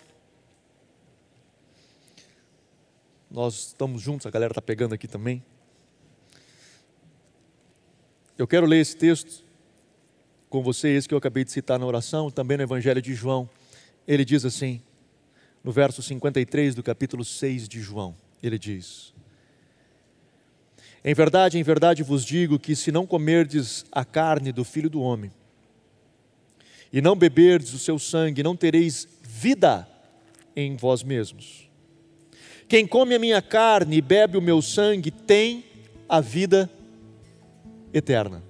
Nós 3.29 3.67
estamos 3.67 4.01
juntos, 4.01 4.25
a 4.27 4.31
galera 4.31 4.51
está 4.51 4.61
pegando 4.61 4.93
aqui 4.93 5.07
também. 5.07 5.43
Eu 8.37 8.47
quero 8.47 8.65
ler 8.65 8.79
esse 8.79 8.95
texto 8.95 9.43
com 10.49 10.61
você, 10.61 10.89
esse 10.89 11.07
que 11.07 11.13
eu 11.13 11.17
acabei 11.17 11.43
de 11.43 11.51
citar 11.51 11.79
na 11.79 11.85
oração, 11.85 12.29
também 12.29 12.57
no 12.57 12.63
Evangelho 12.63 13.01
de 13.01 13.13
João. 13.13 13.49
Ele 14.07 14.25
diz 14.25 14.45
assim: 14.45 14.81
no 15.63 15.71
verso 15.71 16.03
53 16.03 16.75
do 16.75 16.83
capítulo 16.83 17.23
6 17.23 17.67
de 17.67 17.79
João. 17.79 18.15
Ele 18.41 18.59
diz: 18.59 19.13
Em 21.03 21.13
verdade, 21.13 21.57
em 21.57 21.63
verdade 21.63 22.03
vos 22.03 22.25
digo 22.25 22.59
que 22.59 22.75
se 22.75 22.91
não 22.91 23.07
comerdes 23.07 23.85
a 23.91 24.03
carne 24.03 24.51
do 24.51 24.63
filho 24.63 24.89
do 24.89 25.01
homem 25.01 25.31
e 26.91 27.01
não 27.01 27.15
beberdes 27.15 27.73
o 27.73 27.79
seu 27.79 27.97
sangue, 27.97 28.43
não 28.43 28.55
tereis 28.55 29.07
vida 29.23 29.87
em 30.55 30.75
vós 30.75 31.01
mesmos. 31.01 31.69
Quem 32.67 32.85
come 32.85 33.15
a 33.15 33.19
minha 33.19 33.41
carne 33.41 33.97
e 33.97 34.01
bebe 34.01 34.37
o 34.37 34.41
meu 34.41 34.61
sangue 34.61 35.09
tem 35.09 35.63
a 36.07 36.19
vida 36.19 36.69
eterna. 37.93 38.43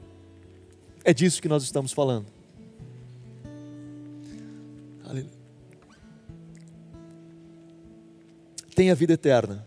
É 1.04 1.13
disso 1.13 1.41
que 1.41 1.47
nós 1.47 1.63
estamos 1.63 1.91
falando. 1.91 2.33
Tem 8.74 8.92
a 8.92 8.96
vida 8.96 9.14
eterna. 9.14 9.66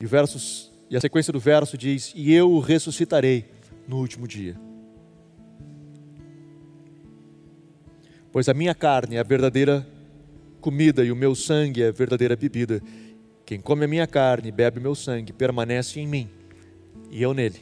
E, 0.00 0.06
versos, 0.06 0.72
e 0.90 0.96
a 0.96 1.00
sequência 1.00 1.32
do 1.32 1.40
verso 1.40 1.76
diz: 1.76 2.12
E 2.14 2.32
eu 2.32 2.50
o 2.50 2.60
ressuscitarei 2.60 3.46
no 3.88 3.98
último 3.98 4.26
dia. 4.26 4.56
Pois 8.30 8.48
a 8.48 8.54
minha 8.54 8.74
carne 8.74 9.16
é 9.16 9.18
a 9.18 9.22
verdadeira 9.22 9.86
comida 10.60 11.04
e 11.04 11.10
o 11.10 11.16
meu 11.16 11.34
sangue 11.34 11.82
é 11.82 11.88
a 11.88 11.92
verdadeira 11.92 12.36
bebida. 12.36 12.82
Quem 13.46 13.60
come 13.60 13.84
a 13.84 13.88
minha 13.88 14.06
carne 14.06 14.48
e 14.48 14.52
bebe 14.52 14.78
o 14.78 14.82
meu 14.82 14.94
sangue 14.94 15.32
permanece 15.32 16.00
em 16.00 16.06
mim 16.06 16.28
e 17.10 17.22
eu 17.22 17.32
nele. 17.32 17.60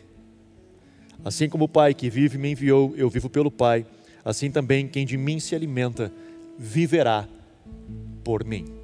Assim 1.24 1.48
como 1.48 1.64
o 1.64 1.68
Pai 1.68 1.94
que 1.94 2.10
vive 2.10 2.36
me 2.38 2.50
enviou, 2.52 2.92
eu 2.96 3.08
vivo 3.08 3.30
pelo 3.30 3.50
Pai, 3.50 3.86
assim 4.24 4.50
também 4.50 4.88
quem 4.88 5.06
de 5.06 5.16
mim 5.16 5.38
se 5.38 5.54
alimenta 5.54 6.12
viverá 6.58 7.28
por 8.24 8.44
mim. 8.44 8.83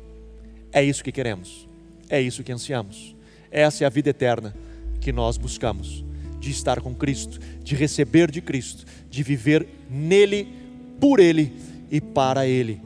É 0.72 0.82
isso 0.82 1.02
que 1.02 1.12
queremos, 1.12 1.68
é 2.08 2.20
isso 2.20 2.44
que 2.44 2.52
ansiamos. 2.52 3.14
Essa 3.50 3.84
é 3.84 3.86
a 3.86 3.90
vida 3.90 4.10
eterna 4.10 4.54
que 5.00 5.12
nós 5.12 5.36
buscamos, 5.36 6.04
de 6.38 6.50
estar 6.50 6.80
com 6.80 6.94
Cristo, 6.94 7.38
de 7.62 7.74
receber 7.74 8.30
de 8.30 8.40
Cristo, 8.40 8.84
de 9.10 9.22
viver 9.22 9.66
nele, 9.90 10.48
por 11.00 11.18
Ele 11.18 11.52
e 11.90 12.00
para 12.00 12.46
Ele, 12.46 12.80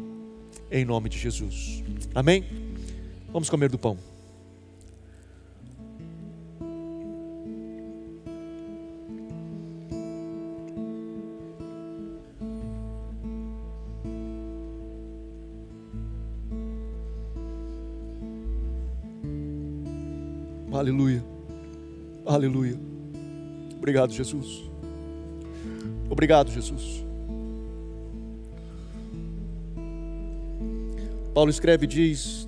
em 0.71 0.85
nome 0.85 1.09
de 1.09 1.19
Jesus. 1.19 1.83
Amém? 2.15 2.45
Vamos 3.33 3.51
comer 3.51 3.69
do 3.69 3.79
pão. 3.79 4.14
Aleluia. 20.85 21.25
Aleluia. 22.27 22.79
Obrigado, 23.75 24.13
Jesus. 24.13 24.71
Obrigado, 26.11 26.51
Jesus. 26.51 27.03
Paulo 31.33 31.49
escreve 31.49 31.85
e 31.85 31.89
diz: 31.89 32.47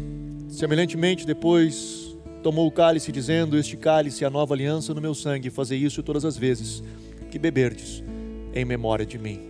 semelhantemente, 0.51 1.27
depois 1.27 2.15
tomou 2.43 2.67
o 2.67 2.71
cálice, 2.71 3.11
dizendo: 3.11 3.57
Este 3.57 3.75
cálice 3.75 4.23
é 4.23 4.27
a 4.27 4.31
nova 4.31 4.53
aliança 4.53 4.93
no 4.93 5.01
meu 5.01 5.15
sangue, 5.15 5.49
fazei 5.49 5.79
isso 5.79 6.03
todas 6.03 6.27
as 6.27 6.37
vezes 6.37 6.83
que 7.31 7.39
beberdes, 7.39 8.05
em 8.53 8.67
memória 8.67 9.07
de 9.07 9.19
mim. 9.19 9.41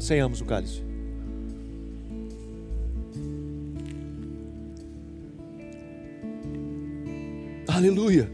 Senhamos 0.00 0.40
o 0.40 0.44
cálice. 0.44 0.85
Aleluia. 7.86 8.28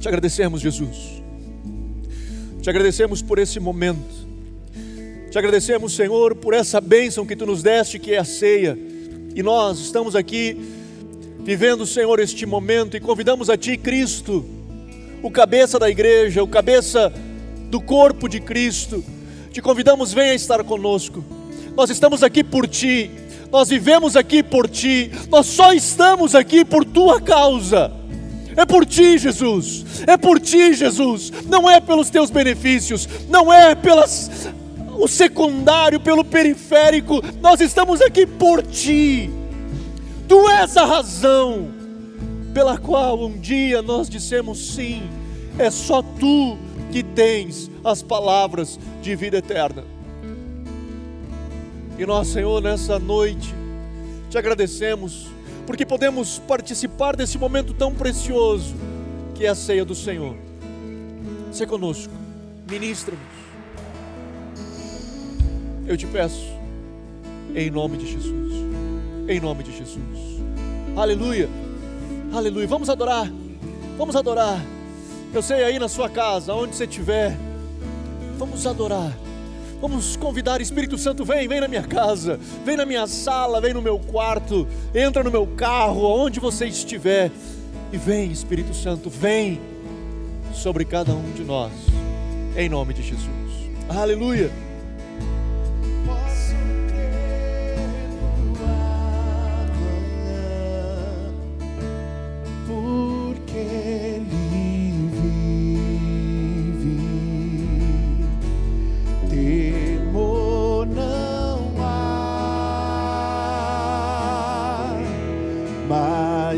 Te 0.00 0.08
agradecemos, 0.08 0.62
Jesus. 0.62 1.22
Te 2.62 2.70
agradecemos 2.70 3.20
por 3.20 3.38
esse 3.38 3.60
momento. 3.60 4.26
Te 5.30 5.38
agradecemos, 5.38 5.94
Senhor, 5.94 6.34
por 6.34 6.54
essa 6.54 6.80
bênção 6.80 7.26
que 7.26 7.36
tu 7.36 7.44
nos 7.44 7.62
deste, 7.62 7.98
que 7.98 8.14
é 8.14 8.18
a 8.18 8.24
ceia. 8.24 8.78
E 9.34 9.42
nós 9.42 9.78
estamos 9.78 10.16
aqui 10.16 10.56
vivendo, 11.40 11.86
Senhor, 11.86 12.18
este 12.18 12.46
momento 12.46 12.96
e 12.96 13.00
convidamos 13.00 13.50
a 13.50 13.58
Ti, 13.58 13.76
Cristo, 13.76 14.42
o 15.22 15.30
cabeça 15.30 15.78
da 15.78 15.90
igreja, 15.90 16.42
o 16.42 16.48
cabeça 16.48 17.12
do 17.68 17.78
corpo 17.78 18.26
de 18.26 18.40
Cristo. 18.40 19.04
Te 19.52 19.60
convidamos, 19.60 20.14
venha 20.14 20.32
estar 20.32 20.64
conosco. 20.64 21.22
Nós 21.76 21.90
estamos 21.90 22.22
aqui 22.22 22.42
por 22.42 22.66
Ti 22.66 23.10
nós 23.50 23.68
vivemos 23.68 24.16
aqui 24.16 24.42
por 24.42 24.68
ti, 24.68 25.10
nós 25.28 25.46
só 25.46 25.72
estamos 25.72 26.34
aqui 26.34 26.64
por 26.64 26.84
tua 26.84 27.20
causa. 27.20 27.92
É 28.56 28.66
por 28.66 28.84
ti, 28.84 29.18
Jesus. 29.18 29.84
É 30.06 30.16
por 30.16 30.40
ti, 30.40 30.74
Jesus. 30.74 31.32
Não 31.46 31.70
é 31.70 31.80
pelos 31.80 32.10
teus 32.10 32.28
benefícios, 32.28 33.08
não 33.28 33.52
é 33.52 33.74
pelas 33.74 34.48
o 34.98 35.06
secundário, 35.06 36.00
pelo 36.00 36.24
periférico. 36.24 37.22
Nós 37.40 37.60
estamos 37.60 38.00
aqui 38.00 38.26
por 38.26 38.62
ti. 38.62 39.30
Tu 40.26 40.48
és 40.50 40.76
a 40.76 40.84
razão. 40.84 41.68
pela 42.52 42.76
qual 42.76 43.24
um 43.24 43.38
dia 43.38 43.80
nós 43.80 44.08
dissemos 44.08 44.74
sim. 44.74 45.02
É 45.56 45.70
só 45.70 46.02
tu 46.02 46.58
que 46.90 47.04
tens 47.04 47.70
as 47.84 48.02
palavras 48.02 48.80
de 49.00 49.14
vida 49.14 49.38
eterna. 49.38 49.84
E 51.98 52.06
nós, 52.06 52.28
Senhor, 52.28 52.62
nessa 52.62 52.96
noite, 52.96 53.52
te 54.30 54.38
agradecemos, 54.38 55.26
porque 55.66 55.84
podemos 55.84 56.38
participar 56.38 57.16
desse 57.16 57.36
momento 57.36 57.74
tão 57.74 57.92
precioso 57.92 58.76
que 59.34 59.44
é 59.44 59.48
a 59.48 59.54
ceia 59.54 59.84
do 59.84 59.96
Senhor. 59.96 60.36
Se 61.50 61.66
conosco, 61.66 62.12
ministra-nos. 62.70 63.20
Eu 65.88 65.96
te 65.96 66.06
peço, 66.06 66.46
em 67.52 67.68
nome 67.68 67.96
de 67.96 68.06
Jesus, 68.06 68.52
em 69.26 69.40
nome 69.40 69.64
de 69.64 69.76
Jesus. 69.76 70.40
Aleluia, 70.96 71.48
aleluia. 72.32 72.68
Vamos 72.68 72.88
adorar, 72.88 73.28
vamos 73.96 74.14
adorar. 74.14 74.64
Eu 75.34 75.42
sei 75.42 75.64
aí 75.64 75.80
na 75.80 75.88
sua 75.88 76.08
casa, 76.08 76.54
onde 76.54 76.76
você 76.76 76.84
estiver, 76.84 77.36
vamos 78.38 78.64
adorar. 78.68 79.12
Vamos 79.80 80.16
convidar 80.16 80.60
Espírito 80.60 80.98
Santo, 80.98 81.24
vem, 81.24 81.46
vem 81.46 81.60
na 81.60 81.68
minha 81.68 81.84
casa, 81.84 82.38
vem 82.64 82.76
na 82.76 82.84
minha 82.84 83.06
sala, 83.06 83.60
vem 83.60 83.72
no 83.72 83.80
meu 83.80 83.98
quarto, 83.98 84.66
entra 84.92 85.22
no 85.22 85.30
meu 85.30 85.46
carro, 85.46 86.04
aonde 86.04 86.40
você 86.40 86.66
estiver. 86.66 87.30
E 87.92 87.96
vem, 87.96 88.32
Espírito 88.32 88.74
Santo, 88.74 89.08
vem 89.08 89.60
sobre 90.52 90.84
cada 90.84 91.12
um 91.12 91.30
de 91.32 91.44
nós, 91.44 91.72
em 92.56 92.68
nome 92.68 92.92
de 92.92 93.02
Jesus. 93.02 93.28
Aleluia. 93.88 94.67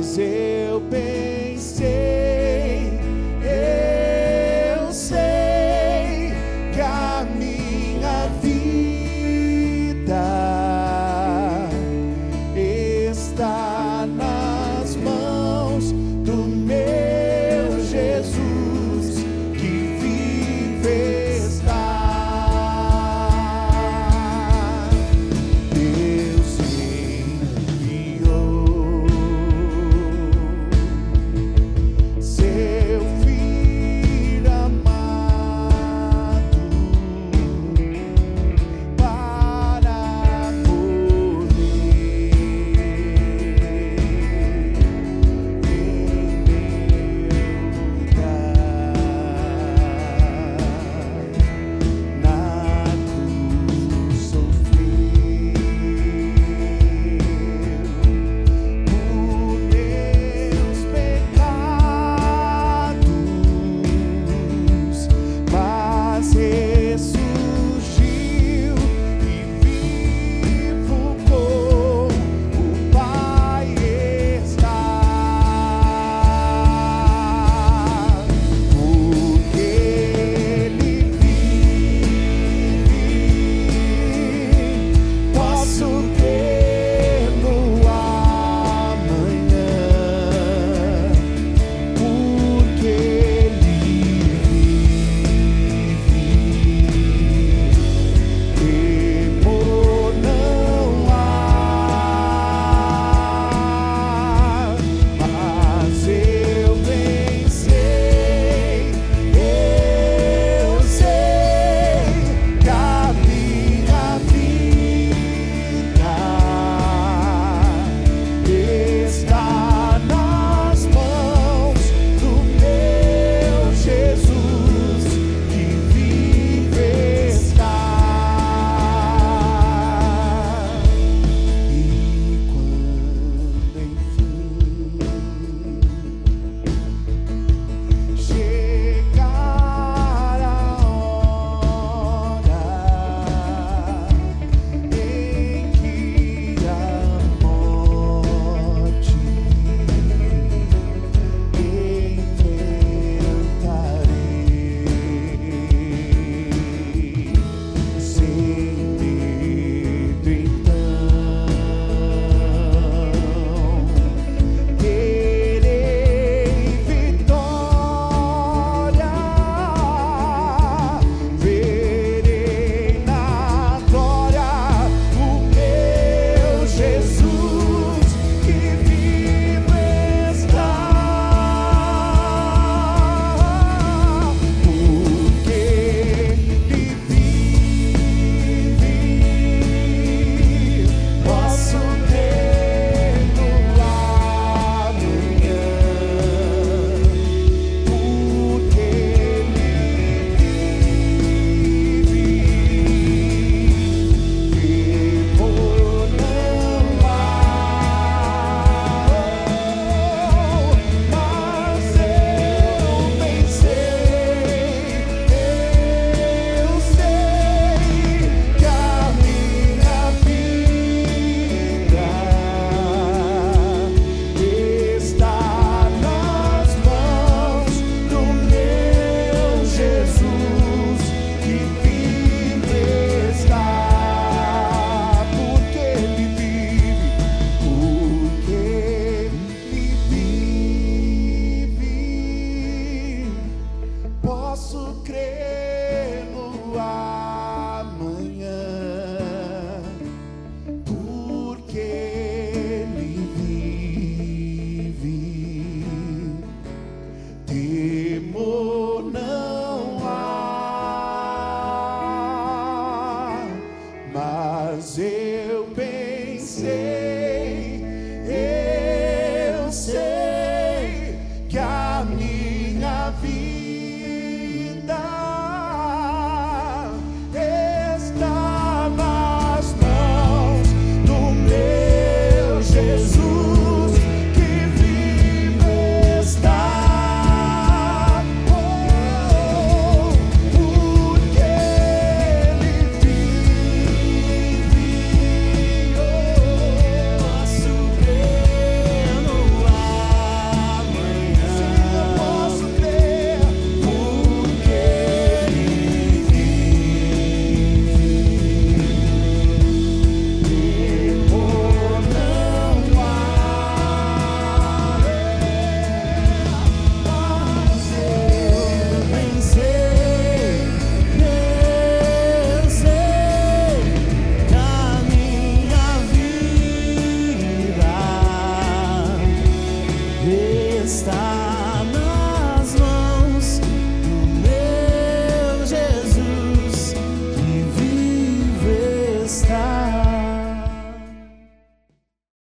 Mas 0.00 0.16
eu 0.16 0.80
penso. 0.90 1.19